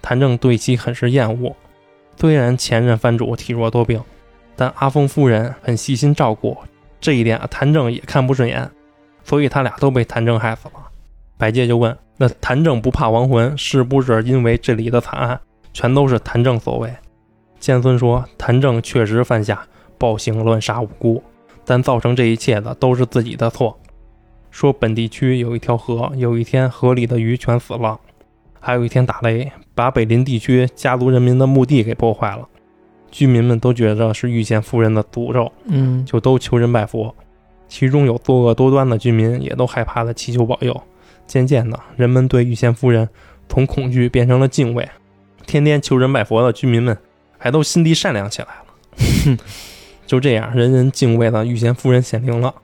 [0.00, 1.54] 谭政对其很是厌恶。
[2.18, 4.02] 虽然前任藩主体弱多病，
[4.56, 6.56] 但阿峰夫人很细心照顾，
[7.02, 8.68] 这一点谭政也看不顺眼，
[9.24, 10.74] 所以他俩都被谭正害死了。”
[11.36, 15.40] 百介就问：“那谭正不怕亡魂，是不是因为这里的惨案
[15.72, 16.94] 全都是谭正所为？”
[17.58, 19.66] 剑尊说：“谭正确实犯下
[19.98, 21.22] 暴行乱杀无辜，
[21.64, 23.76] 但造成这一切的都是自己的错。
[24.50, 27.98] 说本地区有一条河，有一天河里的鱼全死了，
[28.60, 32.46] 还有一天打雷，把北林地区家族人民的墓地给破坏了。
[33.10, 37.14] 居民们都觉得是御前夫人的诅咒，嗯，就都求神拜佛。
[37.74, 40.80] 其中有作恶多端的居民，也都害怕的祈求保佑。
[41.26, 43.08] 渐渐的，人们对御前夫人
[43.48, 44.88] 从恐惧变成了敬畏。
[45.44, 46.96] 天天求神拜佛的居民们，
[47.36, 49.38] 还都心地善良起来了。
[50.06, 52.54] 就这样，人人敬畏的御前夫人显灵了。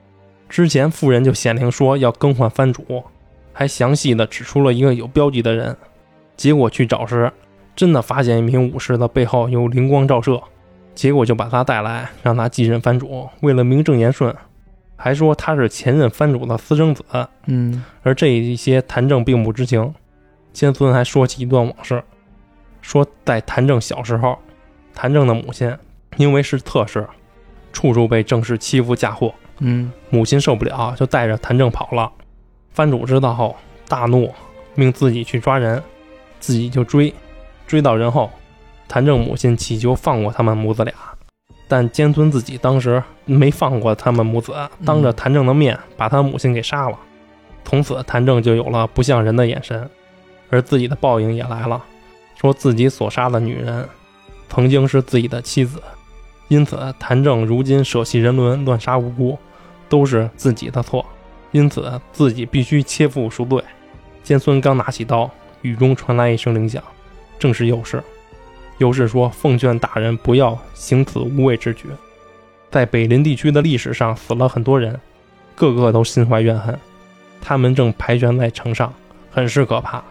[0.47, 3.03] 之前夫人就显灵说要更换藩主，
[3.51, 5.75] 还详细的指出了一个有标记的人。
[6.37, 7.29] 结果去找时，
[7.75, 10.41] 真的发现一名武士的背后有灵光照射，
[10.95, 13.27] 结果就把他带来，让他继任藩主。
[13.41, 14.33] 为了名正言顺，
[15.01, 17.03] 还说他是前任藩主的私生子。
[17.47, 19.93] 嗯，而这一些谭正并不知情。
[20.53, 22.03] 监孙还说起一段往事，
[22.81, 24.37] 说在谭正小时候，
[24.93, 25.75] 谭正的母亲
[26.17, 27.07] 因为是特氏，
[27.73, 32.11] 处处被郑氏欺负嫁祸，嗯，母亲受不了，就带着谭正跑了。
[32.69, 33.55] 藩主知道后
[33.87, 34.31] 大怒，
[34.75, 35.81] 命自己去抓人，
[36.39, 37.13] 自己就追，
[37.65, 38.29] 追到人后，
[38.87, 40.93] 谭正母亲祈求放过他们母子俩，
[41.71, 44.53] 但监孙自己当时没放过他们母子，
[44.83, 46.99] 当着谭正的面把他母亲给杀了。
[47.63, 49.89] 从此，谭正就有了不像人的眼神，
[50.49, 51.81] 而自己的报应也来了，
[52.35, 53.87] 说自己所杀的女人
[54.49, 55.81] 曾经是自己的妻子，
[56.49, 59.39] 因此谭正如今舍弃人伦，乱杀无辜，
[59.87, 61.05] 都是自己的错，
[61.51, 63.63] 因此自己必须切腹赎罪。
[64.23, 66.83] 尖孙刚拿起刀，雨中传来一声铃响，
[67.39, 68.03] 正是右士。
[68.81, 71.85] 又是说奉劝大人不要行此无谓之举。
[72.71, 74.99] 在北林地区的历史上死了很多人，
[75.53, 76.75] 个个都心怀怨恨，
[77.39, 78.91] 他们正盘旋在城上，
[79.29, 80.03] 很是可怕。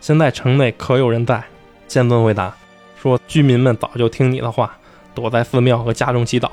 [0.00, 1.42] 现在城内可有人在？
[1.88, 2.54] 剑尊回答
[3.00, 4.76] 说：“居民们早就听你的话，
[5.12, 6.48] 躲在寺庙和家中祈祷。”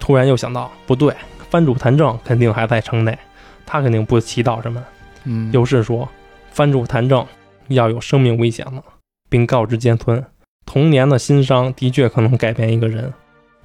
[0.00, 1.14] 突然又想到，不对，
[1.50, 3.18] 藩主谭政肯定还在城内，
[3.66, 4.82] 他肯定不祈祷什么。
[5.24, 6.08] 嗯，又是说，
[6.50, 7.26] 藩主谭政
[7.68, 8.82] 要有生命危险了，
[9.28, 10.24] 并告知剑村，
[10.68, 13.10] 童年的心伤的确可能改变一个人，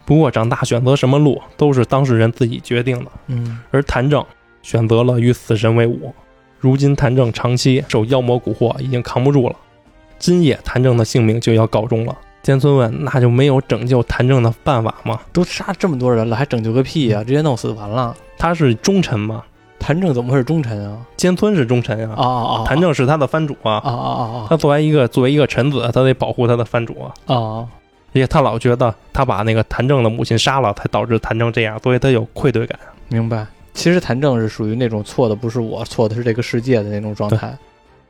[0.05, 3.11] 不过长大选择什么路都是当事人自己决定的。
[3.27, 4.25] 嗯而谭正
[4.61, 6.15] 选择了与死神为伍。
[6.61, 9.55] 如今谭正长期受妖魔蛊惑，已经扛不住了。
[10.17, 12.17] 今夜谭正的性命就要告终了。
[12.41, 15.19] 剑村问：“那就没有拯救谭正的办法吗？
[15.33, 18.15] 都杀这么多人了，还拯救个屁呀、直接弄死完了。
[18.37, 19.43] 他是忠臣吗？
[19.83, 20.97] 谭政怎么会是忠臣啊？
[21.17, 22.63] 监村是忠臣啊、啊啊啊！
[22.65, 23.73] 谭政是他的藩主啊。
[23.73, 27.11] 啊啊啊他作为一个作为一个臣子，他得保护他的藩主啊。
[27.25, 27.67] 啊啊！
[28.11, 32.79] 而且他老觉得他把那个谭政的母亲杀了，才导致谭政这样，所以他有愧对感。
[33.09, 33.45] 明白。
[33.73, 37.53] 其实谭政是属于那种错的不是我，错的是这个世界的那种状态。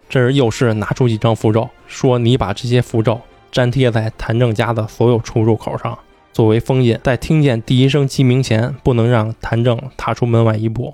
[0.07, 3.19] 这时右氏拿出一张符咒，说：“你把这些符咒
[3.53, 5.97] 粘贴在谭政家的所有出入口上，
[6.33, 6.99] 作为封印。
[7.01, 10.93] 在听见第一声鸡鸣前，不能让谭政踏出门外一步。”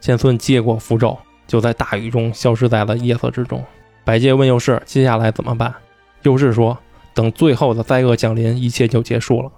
[0.00, 3.64] 剑孙接过符咒，就在大雨中消失在了夜色之中。
[4.04, 5.74] 百介问佑士：“接下来怎么办？”
[6.22, 6.78] 佑士说
[7.14, 9.50] ：“等最后的灾厄降临，一切就结束了。”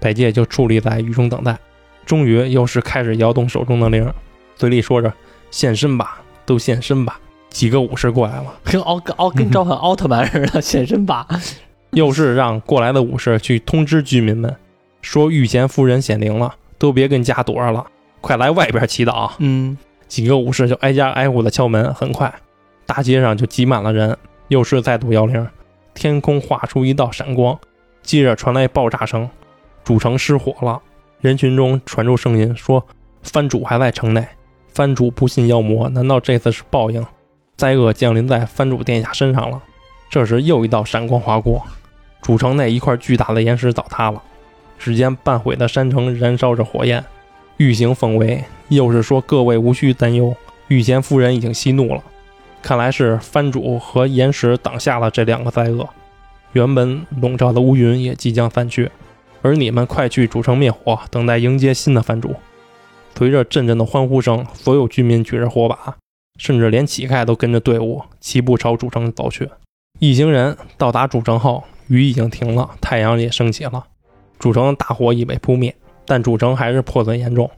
[0.00, 1.58] 百介就矗立在雨中等待。
[2.06, 4.10] 终于，右氏开始摇动手中的铃，
[4.56, 5.12] 嘴里说着
[5.50, 7.20] ：“现身吧，都现身吧。”
[7.50, 8.54] 几个武士过来了。
[8.64, 11.26] 跟奥奥跟召唤奥特曼似的，现身吧。
[11.90, 14.56] 又是让过来的武士去通知居民们，
[15.02, 17.84] 说御前夫人显灵了，都别跟家躲着了，
[18.20, 19.30] 快来外边祈祷。
[19.38, 19.76] 嗯
[20.08, 22.32] 几个武士就挨家挨户的敲门，很快，
[22.84, 24.16] 大街上就挤满了人。
[24.48, 25.46] 又是再度摇铃，
[25.94, 27.56] 天空划出一道闪光，
[28.02, 29.30] 接着传来爆炸声，
[29.84, 30.82] 主城失火了。
[31.20, 32.84] 人群中传出声音说
[33.22, 34.26] ：“藩主还在城内，
[34.74, 37.06] 藩主不信妖魔，难道这次是报应？
[37.56, 39.62] 灾厄降临在藩主殿下身上了。”
[40.10, 41.62] 这时又一道闪光划过，
[42.20, 44.20] 主城内一块巨大的岩石倒塌了，
[44.76, 47.04] 只见半毁的山城燃烧着火焰，
[47.60, 48.42] 欲行奉为。
[48.70, 50.34] 又是说各位无需担忧，
[50.68, 52.02] 御前夫人已经息怒了，
[52.62, 55.86] 看来是藩主和岩石挡下了这两个灾厄，
[56.52, 58.90] 原本笼罩的乌云也即将散去，
[59.42, 62.34] 而你们快去主城灭火，等待迎接新的藩主。
[63.14, 65.96] 随着阵阵的欢呼声，所有居民举着火把，
[66.38, 69.50] 甚至连乞丐都跟着队伍齐步朝主城走去。
[69.98, 73.84] 一行人到达主城后，雨已经停了，太阳也升起了，
[74.38, 75.74] 主城的大火已被扑灭，
[76.04, 77.50] 但主城还是破损严重。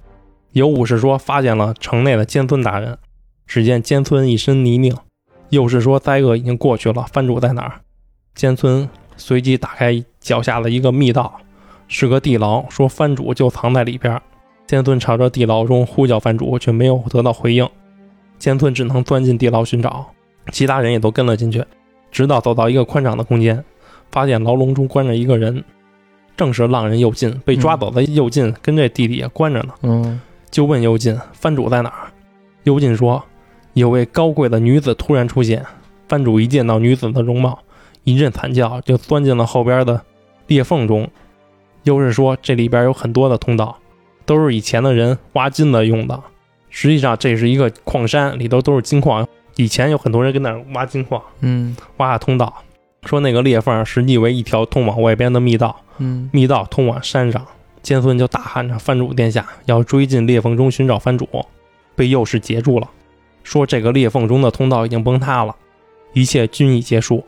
[0.52, 2.98] 有武士说发现了城内的监村大人，
[3.46, 4.94] 只见监村一身泥泞。
[5.48, 7.80] 又是说灾厄已经过去了，藩主在哪儿？
[8.34, 11.40] 监村随即打开脚下的一个密道，
[11.88, 14.20] 是个地牢，说藩主就藏在里边。
[14.66, 17.68] 监村朝着地牢中呼叫藩主，却没有得到回应。
[18.38, 20.06] 监村只能钻进地牢寻找，
[20.50, 21.62] 其他人也都跟了进去。
[22.10, 23.62] 直到走到一个宽敞的空间，
[24.10, 25.62] 发现牢笼中关着一个人，
[26.36, 27.32] 正是浪人右近。
[27.44, 30.20] 被抓走的右近跟这地里也关着呢，嗯
[30.50, 32.12] 就问右近藩主在哪儿。
[32.64, 33.22] 右近说，
[33.72, 35.64] 有位高贵的女子突然出现，
[36.08, 37.58] 藩主一见到女子的容貌，
[38.04, 40.00] 一阵惨叫，就钻进了后边的
[40.46, 41.08] 裂缝中。
[41.84, 43.76] 又是说，这里边有很多的通道，
[44.24, 46.22] 都是以前的人挖金子用的。
[46.70, 49.26] 实际上，这是一个矿山，里头都是金矿。
[49.56, 51.20] 以前有很多人跟那儿挖金矿。
[51.40, 52.62] 嗯挖下通道，
[53.04, 55.74] 说那个裂缝实际为一条通往外边的密道，
[56.32, 57.46] 密道通往山上。
[57.82, 61.28] 监孙就大喊着：“藩主殿下，要追进裂缝中寻找藩主。”
[61.96, 62.88] 被右氏截住了，
[63.42, 65.54] 说这个裂缝中的通道已经崩塌了，
[66.12, 67.24] 一切均已结束。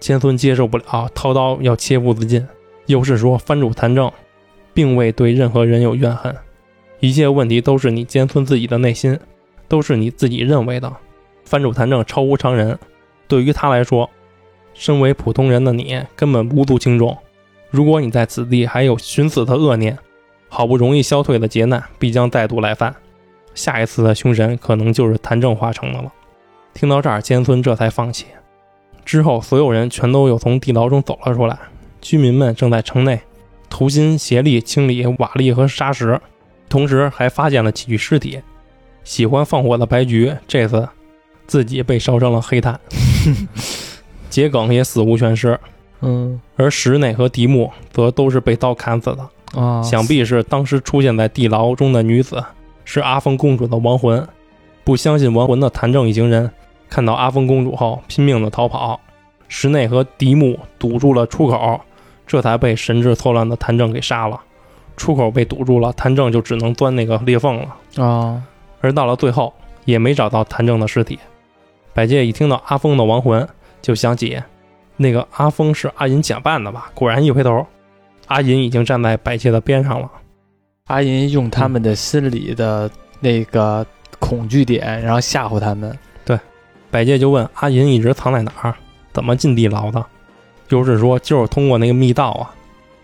[0.00, 2.46] 监孙接受不了，掏刀要切腹自尽。
[2.86, 4.10] 右氏说：“藩主谭政，
[4.74, 6.34] 并未对任何人有怨恨，
[6.98, 9.18] 一切问题都是你监孙自己的内心，
[9.68, 10.92] 都是你自己认为的。
[11.44, 12.76] 藩主谭政超乎常人，
[13.28, 14.10] 对于他来说，
[14.74, 17.16] 身为普通人的你根本无足轻重。
[17.72, 19.98] 如果你在此地还有寻死的恶念，
[20.48, 22.94] 好不容易消退的劫难必将再度来犯，
[23.54, 26.12] 下一次的凶神可能就是谭正化成的了。
[26.74, 28.26] 听到这儿，监孙这才放弃。
[29.06, 31.58] 之后，所有人全都又从地牢中走了出来，
[32.02, 33.18] 居民们正在城内
[33.70, 36.20] 同心协力清理瓦砾和沙石，
[36.68, 38.38] 同时还发现了几具尸体。
[39.02, 40.86] 喜欢放火的白菊这次
[41.46, 42.78] 自己被烧成了黑炭，
[44.28, 45.58] 桔梗也死无全尸。
[46.02, 52.44] 嗯而石内和迪木则都是被刀砍死的，啊，想必是当时出现在地牢中的女子
[52.84, 54.26] 是阿峰公主的亡魂。
[54.84, 56.50] 不相信亡魂的谭正一行人
[56.90, 58.98] 看到阿峰公主后，拼命的逃跑。
[59.46, 61.80] 石内和迪木堵住了出口，
[62.26, 64.40] 这才被神志错乱的谭正给杀了。
[64.96, 67.76] 出口被堵住了，谭正就只能钻那个裂缝了。
[67.98, 68.42] 哦，
[68.80, 69.52] 而到了最后，
[69.84, 71.18] 也没找到谭正的尸体。
[71.94, 73.46] 百介一听到阿峰的亡魂，
[73.80, 74.42] 就想起
[74.96, 76.90] 那个阿峰是阿银假扮的吧？
[76.94, 77.66] 果然一回头，
[78.26, 80.10] 阿银已经站在百介的边上了。
[80.86, 82.90] 阿银用他们的心理的
[83.20, 83.86] 那个
[84.18, 85.96] 恐惧点，然后吓唬他们。
[86.24, 86.38] 对
[86.90, 88.74] 百介就问阿银一直藏在哪儿，
[89.12, 90.04] 怎么进地牢的？
[90.68, 92.54] 就是说就是通过那个密道啊。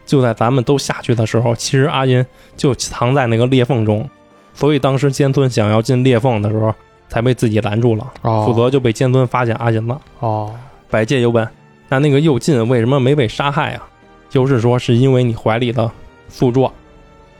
[0.06, 2.24] 就在咱们都下去的时候，其实阿银
[2.56, 4.08] 就藏在那个裂缝中，
[4.54, 6.74] 所以当时监村想要进裂缝的时候，
[7.10, 10.00] 才被自己拦住了，哦否则就被监村发现阿银了。
[10.20, 10.54] 哦，
[10.88, 11.46] 百介又问
[11.88, 13.88] ：“那那个右近为什么没被杀害啊？”
[14.28, 15.90] 就是说是因为你怀里的
[16.28, 16.72] 诉状。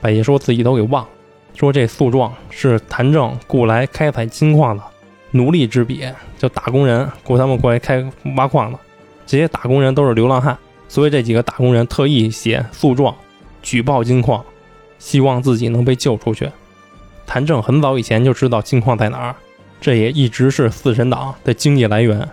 [0.01, 1.09] 百介说自己都给忘了，
[1.53, 4.83] 说这诉状是谭正雇来开采金矿的
[5.31, 8.03] 奴隶之笔，就打工人雇他们过来开
[8.37, 8.79] 挖矿的。
[9.25, 13.13] 这些打工人都是流浪汉，所以这几个打工人特意写诉状
[13.61, 14.43] 举报金矿，
[14.97, 16.49] 希望自己能被救出去。
[17.27, 19.35] 谭正很早以前就知道金矿在哪儿，
[19.81, 22.27] 这也一直是四神党的经济来源。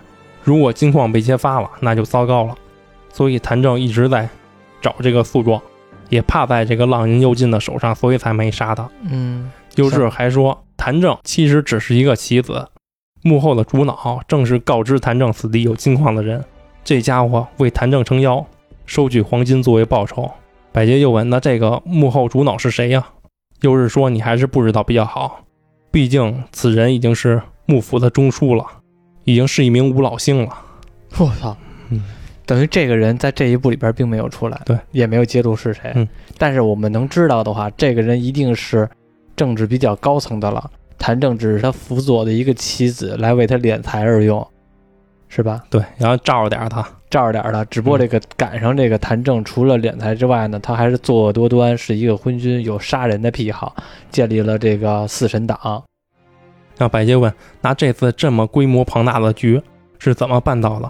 [0.47, 2.55] 如果金矿被揭发了，那就糟糕了。
[3.11, 4.29] 所以谭正一直在
[4.79, 5.61] 找这个诉状，
[6.07, 8.89] 也怕在这个浪人右近的手上，所以才没杀他。
[9.01, 12.65] 嗯，优质还说，谭正其实只是一个棋子，
[13.23, 16.41] 幕后的主脑正是告知谭正此地有金矿的人。
[16.85, 18.45] 这家伙为谭正撑腰，
[18.85, 20.31] 收取黄金作为报酬。
[20.71, 23.05] 百杰又问：“那这个幕后主脑是谁呀？”
[23.63, 25.41] 优质说：“你还是不知道比较好，
[25.91, 28.65] 毕竟此人已经是幕府的中枢了，
[29.27, 30.57] 已经是一名五老星了。
[31.17, 31.55] 我操，
[31.89, 32.01] 嗯，
[32.45, 35.91] 等于这个人在这一部里边并没有出来，对，也没有揭露是谁。
[35.95, 36.07] 嗯，
[36.37, 38.89] 但是我们能知道的话，这个人一定是
[39.35, 40.71] 政治比较高层的了。
[40.97, 44.47] 谭正只是他辅佐的一个棋子，来为他敛财而用，
[45.27, 45.61] 是吧？
[45.69, 46.87] 对，然后罩着点儿他。
[47.09, 53.75] 罩着点儿的，只不过嗯这个赶上这个谭正，除了敛财之外呢，他还是作恶多端，是一个昏君，有杀人的癖好，
[54.09, 55.83] 建立了这个四神党。
[56.77, 59.61] 让白洁问：“那这次这么规模庞大的局
[59.99, 60.89] 是怎么办到的？”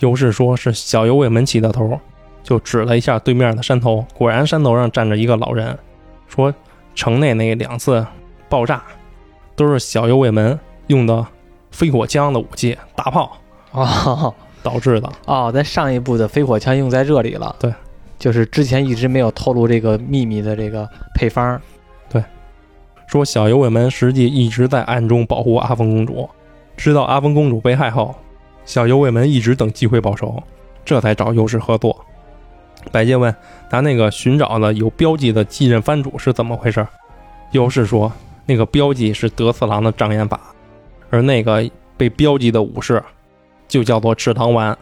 [0.00, 1.98] 尤氏说是小右卫门起的头，
[2.42, 5.78] 就指了一下对面的山头，果然山头上站着一个老人，
[6.28, 6.54] 说
[6.94, 8.06] 城内那两次
[8.48, 8.82] 爆炸
[9.54, 10.58] 都是小右卫门
[10.88, 11.26] 用的
[11.70, 13.38] 飞火枪的武器大炮
[13.70, 15.10] 哦导致的。
[15.24, 17.56] 哦，在上一部的飞火枪用在这里了。
[17.58, 17.72] 对，
[18.18, 21.58] 就是之前一直没有透露这个秘密的这个配方。
[23.06, 26.28] 说小右卫门实际一直在暗中保护阿峰公主，
[26.76, 28.14] 知道阿峰公主被害后，
[28.64, 30.42] 小右卫门一直等机会报仇，
[30.84, 31.96] 这才找尤氏合作。
[32.92, 33.34] 百介问
[33.68, 36.86] ：“他那个寻找的有标记的继任藩主是怎么回事？”
[37.52, 38.12] 尤氏说
[38.46, 40.40] ：“那个标记是德次郎的障眼法，
[41.10, 43.02] 而那个被标记的武士
[43.66, 44.76] 就叫做赤堂丸，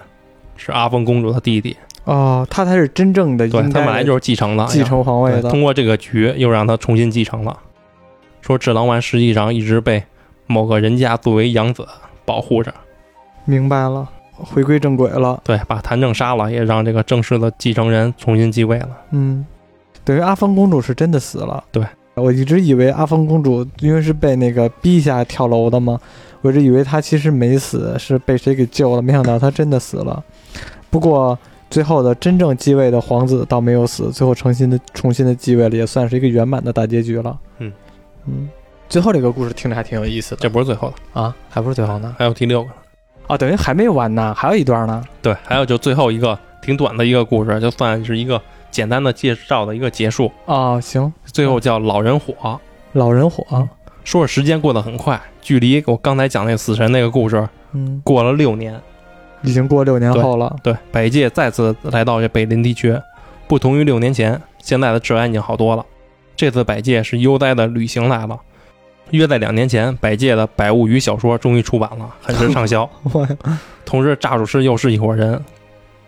[0.56, 1.76] 是阿峰公主的弟弟。
[2.04, 5.48] 哦，他才是真正的对他本来就是继承的，继承皇位的。
[5.48, 7.58] 通过这个局又让他重新继承了。
[8.44, 10.04] 说智狼丸实际上一直被
[10.46, 11.88] 某个人家作为养子
[12.26, 12.74] 保护着，
[13.46, 15.40] 明白了，回归正轨了。
[15.42, 18.90] 对，把谭正杀了，也让这个正式的继承人重新继位了。
[19.12, 19.46] 嗯，
[20.04, 21.64] 等于阿芳公主是真的死了。
[21.72, 21.82] 对，
[22.16, 25.98] 我一直以为阿芳公主因为是被那个逼下跳楼的嘛，
[26.42, 30.22] 我一直以为她其实没死，是被谁给救了，没想到她真的死了。
[30.90, 31.38] 不过
[31.70, 37.38] 最后的真正继位的皇子倒没有死，最后重新的重新的继位了，也算是一个圆满的大结局了。
[37.56, 37.72] 嗯
[38.26, 38.48] 嗯，
[38.88, 42.14] 最后这个故事听着还挺有意思的这不是最后的，啊，还不是最后呢？
[42.18, 42.70] 还有第六个。
[43.26, 45.02] 啊，等于还没完呢，还有一段呢。
[45.22, 50.30] 对，还有就最后一个挺短的一个故事，就算是一个简单的介绍的一个结束。
[50.44, 52.60] 哦，行，最后叫老人火，
[52.92, 53.66] 老人火，
[54.04, 58.80] 说是时间过得很快，距离我刚才讲那死神那个故事嗯，过了六年。
[59.42, 60.56] 已经过六年后了。
[60.62, 62.98] 对，百界再次来到这北林地区，
[63.46, 65.84] 不同于六年前，现在的治安已经好多了。
[66.36, 68.40] 这次百界是悠哉的旅行来了。
[69.10, 72.88] 约在两年前，百界的《百物语》小说终于出版了，很是畅销。
[73.84, 75.38] 同时，炸主师又是一伙人，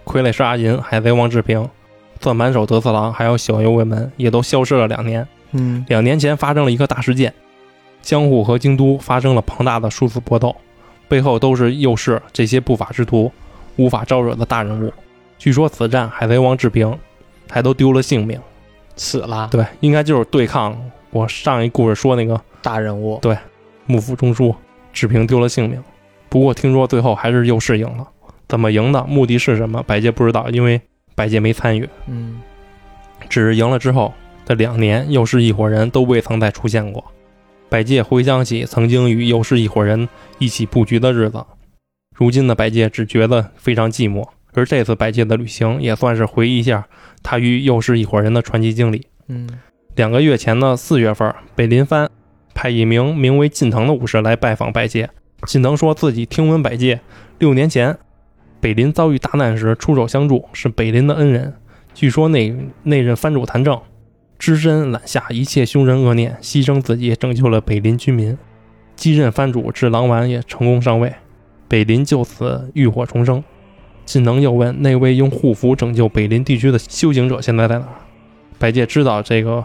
[0.04, 1.68] 傀儡师阿银、海贼王志平、
[2.20, 5.26] 算盘手德次郎，还有小右卫门也都消失了两年。
[5.52, 7.32] 嗯两年前发生了一个大事件，
[8.02, 10.56] 江户和京都发生了庞大的殊死搏斗，
[11.06, 13.30] 背后都是右氏这些不法之徒
[13.76, 14.92] 无法招惹的大人物。
[15.38, 16.98] 据说此战海贼王志平
[17.50, 18.40] 还都丢了性命。
[18.96, 20.76] 死了，对，应该就是对抗
[21.10, 23.18] 我上一故事说那个大人物。
[23.22, 23.36] 对
[23.86, 24.54] 幕府中枢，
[24.92, 25.82] 志平丢了性命。
[26.28, 28.08] 不过听说最后还是右氏赢了，
[28.48, 30.80] 怎么赢的，目的是什么，百介不知道，因为
[31.14, 31.88] 百介没参与。
[32.06, 32.40] 嗯，
[33.28, 34.12] 只是赢了之后
[34.44, 37.04] 的两年，又是一伙人都未曾再出现过。
[37.68, 41.44] 百介回想起曾经与又是一伙人一起布局的日子，
[42.16, 46.86] 如今的百介只觉得非常寂寞，而这次百介的旅行也算是回忆一下
[47.26, 49.04] 他与又是一伙人的传奇经历。
[49.26, 49.48] 嗯
[49.96, 52.08] 两个月前的四月份，北林藩
[52.54, 55.10] 派一名名为近藤的武士来拜访百介。
[55.44, 57.00] 近藤说自己听闻百介
[57.40, 57.98] 六年前
[58.60, 61.52] 北林遭遇大难时出手相助，是北林的恩人。
[61.92, 62.54] 据说那
[62.84, 63.80] 那任藩主谭政
[64.38, 68.38] 只身揽下一切凶人恶念，牺牲自己拯救了北林居民。
[68.94, 71.12] 继任藩主至郎丸也成功上位，
[71.66, 73.42] 北林就此浴火重生。
[74.06, 77.92] 近藤又问那位用护符拯救北林地区的修行者现在在哪儿？
[78.56, 79.62] 百介知道这个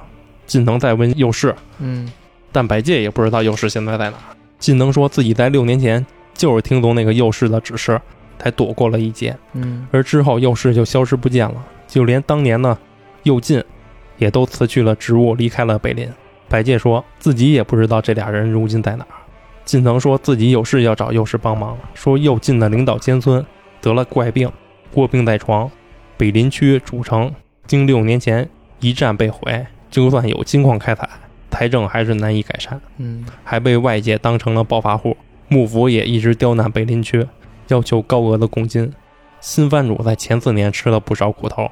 [0.48, 2.12] 近藤在问右氏，嗯
[2.52, 4.36] 但百介也不知道右氏现在在哪儿。
[4.60, 8.02] 近藤说自己在六年前就是听从那个右氏的指示，
[8.40, 12.78] 才躲过了一劫，嗯而之后右氏就消失不见了，就连当年呢
[13.24, 13.64] 右近
[14.18, 16.10] 也都辞去了职务，离开了北林。
[16.50, 19.16] 百介说自己也不知道这俩人如今在哪儿。
[19.64, 23.46] 近藤说自己有事要找右氏帮忙，说右近的领导兼村
[23.82, 24.52] 得了怪病，
[24.94, 25.70] 卧病在床。
[26.18, 27.34] 北林区主城
[27.66, 28.48] 经六年前
[28.80, 31.10] 一战被毁，就算有金矿开采，
[31.50, 32.80] 财政还是难以改善。
[32.98, 35.18] 嗯还被外界当成了暴发户。
[35.48, 37.28] 幕府也一直刁难北林区，
[37.68, 38.94] 要求高额的贡金。
[39.40, 41.70] 新藩主在前四年吃了不少苦头。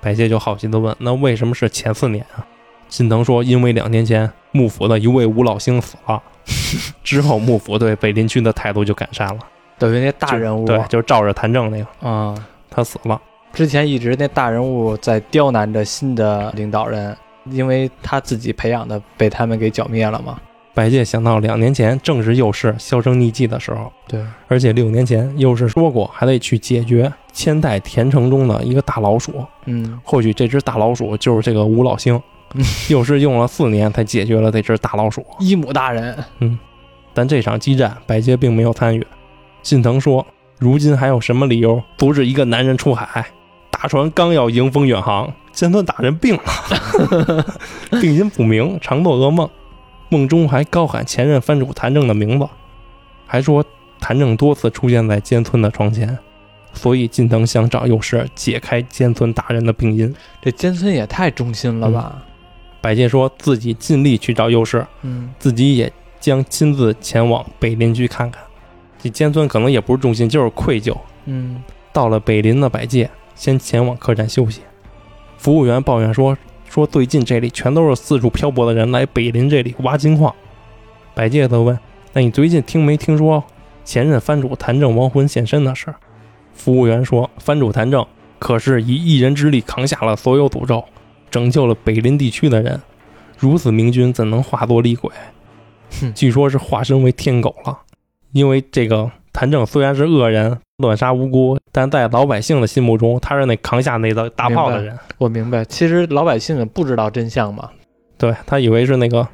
[0.00, 2.44] 百介就好奇地问：“那为什么是前四年啊？”
[2.90, 6.20] 近藤说：“因为两年前幕府的一位五老星死了，
[7.04, 9.38] 之后幕府对北林区的态度就改善了。
[9.82, 12.34] 等于那大人物对，就是照着谭政那个，啊，
[12.70, 13.20] 他死了。
[13.52, 17.16] 之前一直那大人物在刁难着新的领导人，
[17.50, 20.38] 因为他自己培养的被他们给剿灭了嘛。
[20.74, 29.44] 白介想到两年前正是右氏销声匿迹的时候，对，而且六年前右氏说过还得去解决千代田城中的一个大老鼠。
[29.66, 32.18] 嗯或许这只大老鼠就是这个吴老星
[32.54, 35.22] 嗯， 又是用了四年才解决了这只大老鼠。
[35.40, 36.58] 伊姆大人，嗯
[37.12, 39.06] 但这场激战，白介并没有参与。
[39.62, 40.26] 近藤说
[40.58, 43.26] ：“如今还有什么理由阻止一个男人出海？
[43.70, 47.44] 大船刚要迎风远航，尖村大人病了，
[48.00, 49.48] 病因不明，常做噩梦，
[50.08, 52.46] 梦中还高喊前任藩主谭正的名字，
[53.26, 53.64] 还说
[54.00, 56.18] 谭正多次出现在尖村的床前。”
[56.74, 60.14] 所以近藤想找幼师解开尖村大人的病因。
[60.40, 62.22] 这尖村也太忠心了吧？
[62.80, 68.42] 百介说自己尽力去找幼师，嗯自己也将亲自前往北林区看看。
[69.02, 70.96] 这尖村可能也不是重心，就是愧疚。
[71.24, 74.60] 嗯到了北林的百界，先前往客栈休息。
[75.36, 76.38] 服务员抱怨说
[76.70, 80.32] ：“说最近这里全都是四处漂泊的人来北林这里挖金矿。”
[81.14, 81.78] 百介则问
[82.14, 83.42] ：“那你最近听没听说
[83.84, 85.92] 前任藩主谭政亡魂现身的事？”
[86.54, 88.06] 服务员说：“藩主谭政
[88.38, 90.84] 可是以一人之力扛下了所有诅咒，
[91.30, 92.80] 拯救了北林地区的人。
[93.36, 95.10] 如此明君，怎能化作厉鬼？
[96.00, 97.80] 哼据说是化身为天狗了。
[98.32, 104.98] 因为这个谭政虽然是恶人，乱杀无辜，但在老百姓的心目中，他是那扛下那个大炮的人。
[105.18, 107.70] 我明白，其实老百姓也不知道真相嘛，
[108.18, 109.26] 对他以为是那个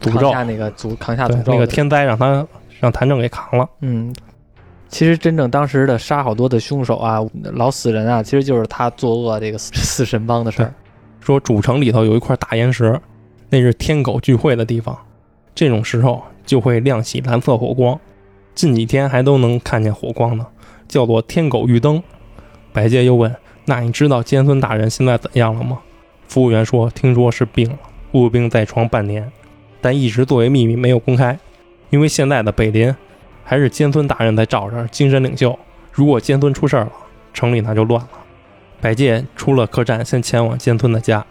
[0.00, 2.46] 诅咒扛，下那个诅扛下诅咒那个天灾让他
[2.80, 3.68] 让谭政给扛了。
[3.80, 4.14] 嗯，
[4.88, 7.20] 其实真正当时的杀好多的凶手啊，
[7.54, 10.74] 老死人啊，其实就是他作恶这个死死神帮的事儿。
[11.20, 13.00] 说主城里头有一块大岩石，
[13.48, 14.96] 那是天狗聚会的地方，
[15.54, 17.98] 这种时候就会亮起蓝色火光，
[18.54, 20.46] 近几天还都能看见火光呢，
[20.86, 22.02] 叫做天狗玉灯。
[22.72, 23.34] 百介又问
[23.66, 25.80] ：“那你知道尖村大人现在怎样了吗？”
[26.28, 27.78] 服务员说：“听说是病了，
[28.12, 29.30] 卧病在床半年，
[29.80, 31.38] 但一直作为秘密没有公开，
[31.90, 32.94] 因为现在的北林
[33.44, 35.58] 还是尖村大人在罩着精神领袖，
[35.92, 36.90] 如果尖村出事了，
[37.34, 38.08] 城里那就乱了。”
[38.80, 41.24] 百介出了客栈，先前往尖村的家，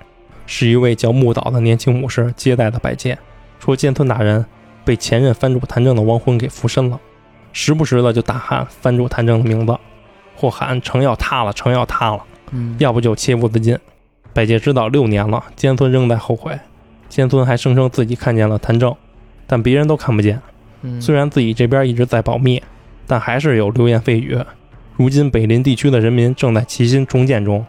[0.45, 3.17] 是一位叫木岛的年轻武士接待的百介，
[3.59, 4.45] 说尖村大人
[4.85, 6.99] 被前任藩主谭政的亡魂给附身了，
[7.53, 9.77] 时不时的就大喊藩主谭正的名字，
[10.35, 13.77] 或喊城要塌了，城要塌了，嗯，要不就切腹自尽。
[14.33, 16.57] 百介知道六年了，尖村仍在后悔，
[17.09, 18.95] 尖村还声称自己看见了谭正，
[19.45, 20.41] 但别人都看不见。
[20.83, 22.63] 嗯虽然自己这边一直在保密，
[23.05, 24.39] 但还是有流言蜚语。
[24.95, 27.65] 如今北林地区的人民正在齐心重建中，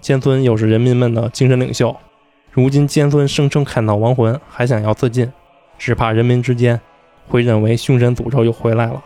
[0.00, 1.94] 尖村又是人民们的精神领袖。
[2.50, 5.30] 如今尖村声称看到亡魂，还想要自尽，
[5.78, 6.80] 只怕人民之间
[7.28, 9.02] 会认为凶神诅咒又回来了。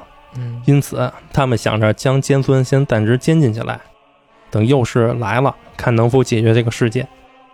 [0.64, 3.80] 因此，他们想着将尖村先暂时监禁起来，
[4.50, 7.06] 等右氏来了，看能否解决这个事件。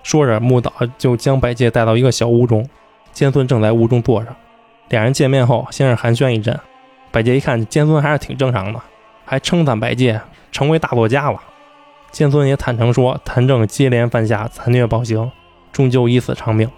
[0.02, 2.68] 说着，木岛就将百介带到一个小屋中，
[3.12, 4.28] 尖村正在屋中坐着。
[4.88, 6.58] 两人见面后，先是寒暄一阵。
[7.10, 8.80] 百介一看尖村还是挺正常的，
[9.24, 10.20] 还称赞百介
[10.52, 11.40] 成为大作家了。
[12.12, 15.30] 尖村也坦诚说，谭政接连犯下残虐暴行，
[15.72, 16.70] 终究以死偿命。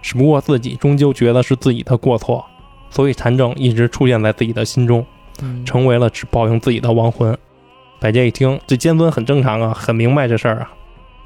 [0.00, 2.44] 只不过自己终究觉得是自己的过错，
[2.90, 5.04] 所以谭政一直出现在自己的心中。
[5.42, 5.64] 嗯。
[5.64, 7.36] 成为了只报应自己的亡魂。
[7.98, 10.70] 百介一听，这尖尊很正常啊，很明白这事儿啊。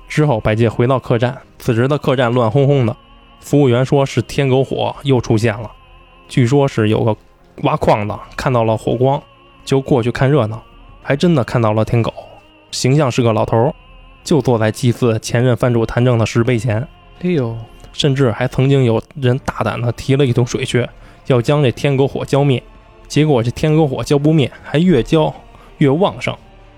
[0.09, 2.97] 之后，百介回到客栈，此时的客栈乱哄哄的，
[3.41, 5.71] 服务员说是天狗火又出现了，
[6.29, 7.17] 据说是有个
[7.63, 9.23] 挖矿的看到了火光，
[9.65, 10.63] 就过去看热闹，
[11.03, 12.13] 还真的看到了天狗，
[12.71, 13.75] 形象是个老头儿，
[14.25, 16.87] 就坐在祭祀前任藩主谭政的石碑前，
[17.23, 17.57] 哎呦，
[17.93, 20.89] 甚至还曾经有人大胆的提了一桶水去，
[21.27, 22.63] 要将这天狗火浇灭，
[23.11, 25.35] 结果这天狗火浇不灭，还越浇
[25.79, 26.33] 越旺盛。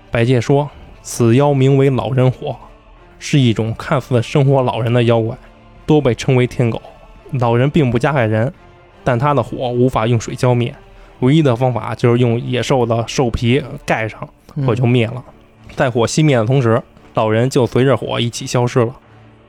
[0.09, 0.67] 百介说，
[1.03, 2.55] 此妖名为老人火。
[3.19, 5.37] 是一种看似生活老人的妖怪，
[5.85, 6.81] 多被称为天狗。
[7.33, 8.51] 老人并不加害人，
[9.03, 10.73] 但他的火无法用水浇灭，
[11.19, 14.27] 唯一的方法就是用野兽的兽皮盖上，
[14.65, 15.23] 火就灭了。
[15.75, 16.81] 在火熄灭的同时，
[17.13, 18.95] 老人就随着火一起消失了。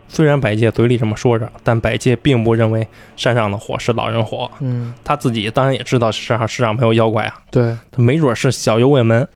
[0.08, 2.86] 虽然百介嘴里这么说着，但百介并不认为
[3.16, 4.50] 山上的火是老人火。
[4.60, 9.26] 嗯，他自己当然也知道山上世上没有妖怪啊，对，他没准是小幽卫门。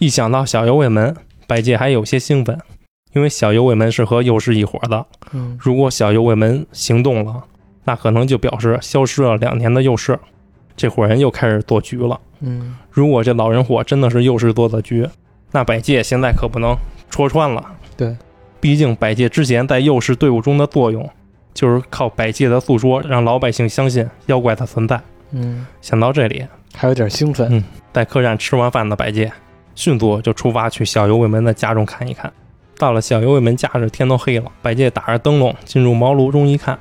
[0.00, 1.16] 一想到小幽卫门，
[1.46, 2.58] 百介还有些兴奋。
[3.14, 7.44] 因为小幽卫门是和幼师一伙的，嗯，如果小幽卫门行动了，
[7.84, 10.18] 那可能就表示消失了两年的幼师，
[10.76, 12.20] 这伙人又开始做局了。
[12.40, 15.08] 嗯，如果这老人火真的是幼师做的局，
[15.52, 16.76] 那百介现在可不能
[17.08, 17.64] 戳穿了。
[17.96, 18.14] 对，
[18.66, 21.08] 毕竟百介之前在右氏队伍中的作用，
[21.54, 25.00] 就是靠百介的诉说让老百姓相信妖怪的存在。
[25.30, 26.44] 嗯，想到这里，
[26.74, 27.46] 还有点兴奋。
[27.48, 27.62] 嗯，
[27.92, 29.30] 在客栈吃完饭的百介，
[29.76, 32.32] 迅速就出发去小幽卫门的家中看一看。
[32.76, 36.76] 到了小幽卫门，家时天都黑了，百介打着灯笼进入茅庐中一看，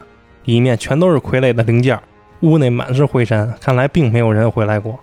[0.46, 2.00] 里面全都是傀儡的零件，
[2.40, 4.98] 屋内满是灰尘，看来并没有人回来过。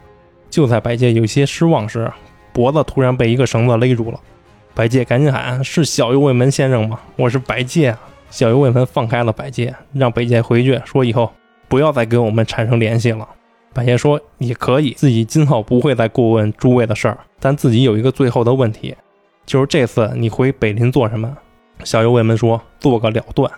[0.50, 2.10] 就在百介有些失望时，
[2.52, 4.18] 脖子突然被一个绳子勒住了。
[4.74, 6.98] 百介赶紧喊：“是小右卫门先生吗？
[7.16, 8.00] 我是百介啊！”
[8.30, 11.30] 小右卫门放开了百介，让百介回去，说以后
[11.68, 13.28] 不要再跟我们产生联系了。
[13.74, 18.96] 百介说：“也可以，自己今后不会再过问诸位的事儿，但自己有一个最后的问题。”
[19.44, 21.36] 就是这次你回北林做什么？
[21.84, 23.50] 小右卫门说做个了断。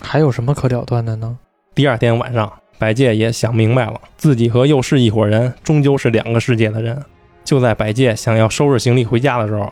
[0.00, 1.36] 还有什么可了断的呢？
[1.74, 7.04] 第二天晚上，百介也想明白了，自己和右氏一伙人终究是两个世界的人。
[7.44, 9.70] 就在百介想要收拾行李回家的时候，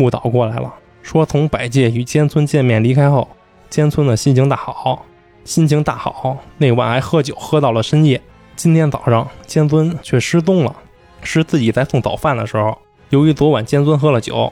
[0.00, 0.72] 木岛过来了，
[1.02, 3.28] 说从百介与尖村见面离开后，
[3.68, 5.04] 尖村的心情大好，
[5.44, 8.18] 心情大好，那晚还喝酒喝到了深夜。
[8.56, 10.74] 今天早上尖村却失踪了，
[11.22, 12.78] 是自己在送早饭的时候，
[13.10, 14.50] 由于昨晚尖村喝了酒。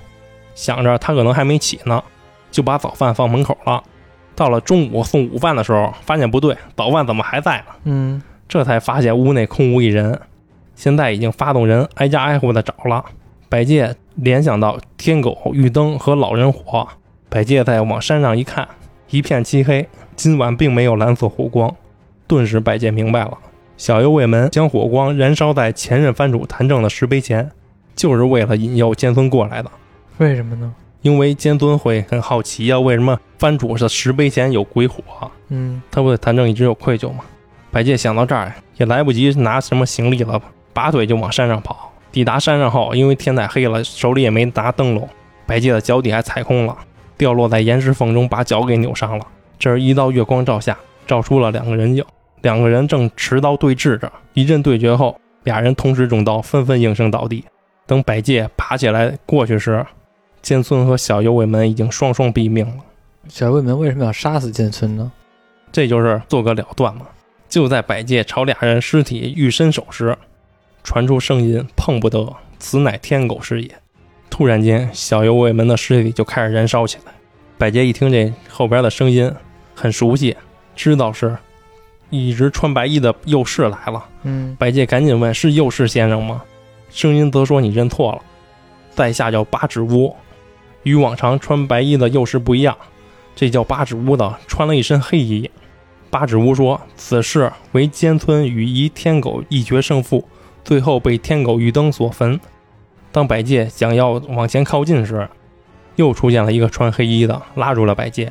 [0.55, 2.05] 想着他可能还没起呢，
[2.51, 3.83] 就把早饭放门口了。
[4.35, 7.65] 到了中午送午饭的时候，发现不对，早饭怎么还在呢？
[7.85, 10.21] 嗯，这才发现屋内空无一人。
[10.75, 13.03] 现在已经发动人挨家挨户的找了。
[13.51, 16.87] 百介联想到天狗、玉灯和老人火，
[17.31, 18.69] 百介再往山上一看，
[19.09, 19.89] 一片漆黑。
[20.15, 21.75] 今晚并没有蓝色火光，
[22.27, 23.39] 顿时百介明白了：
[23.79, 27.51] 小右卫门将火光燃烧在前任藩主谭政的石碑前，
[27.97, 29.71] 就是为了引诱尖尊过来的。
[30.19, 30.75] 为什么呢？
[31.01, 35.03] 因为监尊会很好奇呀，为什么藩主的石碑前有鬼火？
[35.49, 37.25] 嗯，他不对谭政一直有愧疚吗？
[37.71, 40.39] 百介想到这儿，也来不及拿什么行李了，
[40.75, 41.88] 拔腿就往山上跑。
[42.11, 45.09] 抵达山上后，因为天太黑了，手里也没拿灯笼，
[45.47, 46.77] 百介的脚底还踩空了，
[47.17, 49.27] 掉落在岩石缝中，把脚给扭伤了。
[49.59, 50.77] 这儿一道月光照下，
[51.07, 52.05] 照出了两个人影，
[52.43, 54.11] 两个人正持刀对峙着。
[54.33, 57.45] 一阵对决后，俩人同时中刀，纷纷应声倒地。
[57.87, 59.85] 等百介爬起来过去时，
[60.43, 62.85] 剑村和小右卫门已经双双毙命了。
[63.29, 65.11] 小右卫门为什么要杀死剑村呢？
[65.73, 67.03] 这就是做个了断嘛。
[67.49, 70.17] 就在百介朝俩人尸体欲伸手时，
[70.89, 73.71] 传出声音：“碰不得，此乃天狗是也。”
[74.31, 77.13] 突然间，小右卫门的尸体就开始燃烧起来。
[77.59, 79.31] 百介一听这后边的声音
[79.75, 80.35] 很熟悉，
[80.75, 81.37] 知道是
[82.09, 84.03] 一直穿白衣的右侍来了。
[84.23, 86.43] 嗯，百介赶紧问：“是右侍先生吗？”
[86.89, 88.23] 声音则说：“你认错了，
[88.91, 90.17] 在下叫八指乌。”
[90.85, 92.75] 与往常穿白衣的右侍不一样，
[93.37, 95.51] 这叫八指乌的穿了一身黑衣。
[96.09, 100.27] 八指乌说：“此事为监村与一天狗一决胜负，
[100.69, 102.39] 最后被天狗玉灯所焚。”
[103.11, 105.27] 当百介想要往前靠近时，
[105.97, 108.31] 又出现了一个穿黑衣的，拉住了百介，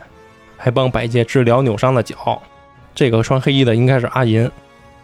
[0.56, 2.40] 还帮百介治疗扭伤的脚。
[2.94, 4.48] 这个穿黑衣的应该是阿银。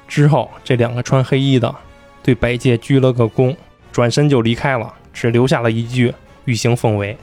[0.07, 1.73] 之后，这两个穿黑衣的
[2.21, 3.55] 对百介鞠了个躬，
[3.91, 6.13] 转身就离开了，只留下了一句
[6.45, 7.17] ：“欲行奉为。”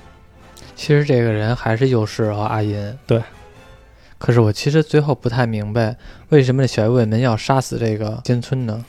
[0.74, 2.98] 其实这个人还是幼师和阿银。
[3.06, 3.22] 对。
[4.18, 5.96] 可是我其实最后不太明白，
[6.30, 8.84] 为什么这小右卫门要杀死这个金村呢？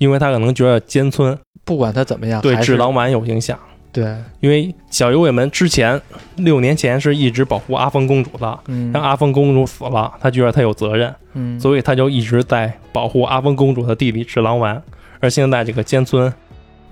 [0.00, 3.58] 因为他可能觉得尖村不管他怎么样，对智囊丸有影响。
[3.92, 6.00] 对，因为小幽卫门之前
[6.36, 14.82] 六年前是一直保护阿峰公主的，嗯让阿峰公主死了，他觉得他有责任，嗯，所以他就一直在保护阿峰公主的弟弟智囊丸。
[15.20, 16.32] 而现在这个尖村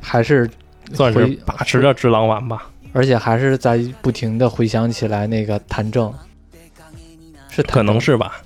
[0.03, 0.51] 还是
[0.93, 2.69] 算是把持着智囊丸吧。
[2.93, 6.13] 而且还是在不停的回想起来那个谭正，
[7.49, 8.43] 是谭可能是吧。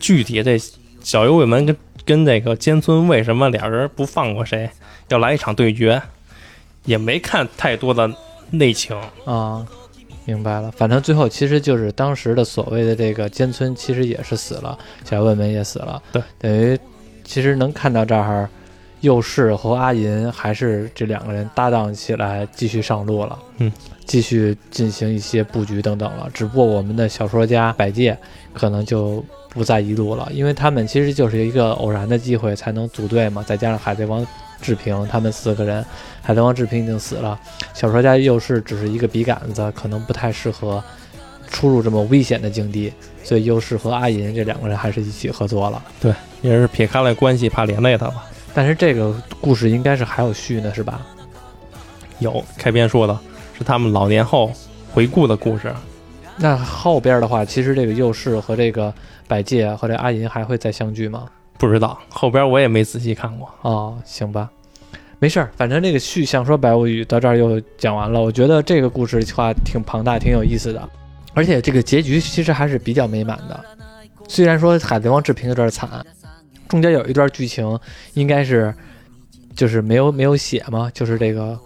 [0.00, 0.58] 具体这
[1.00, 4.68] 小幽卫门跟跟那个尖村为什么俩人不放过谁，
[5.08, 6.00] 要来一场对决，
[6.84, 8.10] 也没看太多的
[8.50, 8.96] 内情。
[9.24, 9.66] 啊，
[10.24, 10.70] 明白了。
[10.70, 16.02] 反正最后其实就是当时的所谓的这个尖村，其实也是死了，小右卫门也死了。
[16.12, 16.78] 对，等于
[17.24, 18.48] 其实能看到这儿，
[19.00, 23.38] 右氏和阿银还是这两个人搭档起来继续上路了。
[23.58, 23.72] 嗯，
[24.04, 26.28] 继续进行一些布局等等了。
[26.34, 28.16] 只不过我们的小说家百介
[28.52, 34.26] 可能就不再一路了，因为他们其实就是一个偶然的机会才能组队嘛，再加上海贼王
[34.62, 35.84] 志平他们四个人，
[36.22, 37.38] 海贼王志平已经死了，
[37.74, 40.82] 小说家又是只是一个笔杆子，可能不太适合
[41.50, 42.90] 出入这么危险的境地，
[43.22, 45.82] 所以优势和阿银这两个人还是一起合作了。
[46.00, 48.24] 对也是撇开了关系，怕连累他吧。
[48.54, 51.06] 但是这个故事应该是还有续呢，是吧？
[52.20, 53.18] 有开篇说的
[53.58, 54.50] 是他们老年后
[54.92, 55.72] 回顾的故事，
[56.36, 58.92] 那后边的话，其实这个右氏和这个
[59.32, 61.26] 百介和这阿银还会再相聚吗？
[61.56, 63.48] 不知道后边我也没仔细看过。
[63.62, 64.50] 哦，行吧，
[65.18, 68.20] 没事儿，反正这个续想说白物语到这儿又讲完了。
[68.20, 70.86] 我觉得这个故事的话挺庞大，挺有意思的，
[71.32, 73.64] 而且这个结局其实还是比较美满的。
[74.28, 76.04] 虽然说海贼王志平有点惨，
[76.68, 77.78] 中间有一段剧情
[78.12, 78.74] 应该是
[79.56, 81.58] 就是没有没有写嘛，就是这个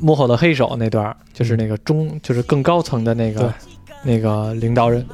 [0.00, 3.54] 幕后的黑手那段，就是那个中就是更高层的那个
[4.02, 5.06] 那个领导人，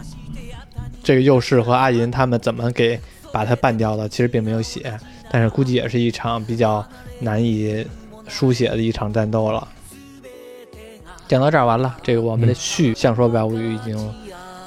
[1.06, 2.98] 这个幼氏和阿银他们怎么给
[3.30, 4.92] 把他办掉的，其实并没有写，
[5.30, 6.84] 但是估计也是一场比较
[7.20, 7.86] 难以
[8.26, 9.68] 书写的一场战斗了。
[11.28, 13.96] 讲到这儿完了，这个我们的嗯续《相说白物语》已经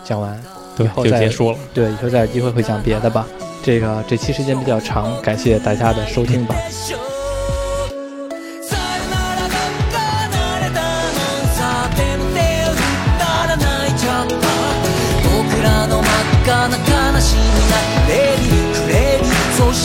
[0.06, 0.42] 讲完，
[0.78, 1.58] 对以，后再就结束了。
[1.74, 3.28] 对，以后再有机会会讲别的吧。
[3.62, 6.56] 这个这期时间比较长，感谢大家的收听吧。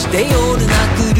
[0.05, 1.14] して夜泣く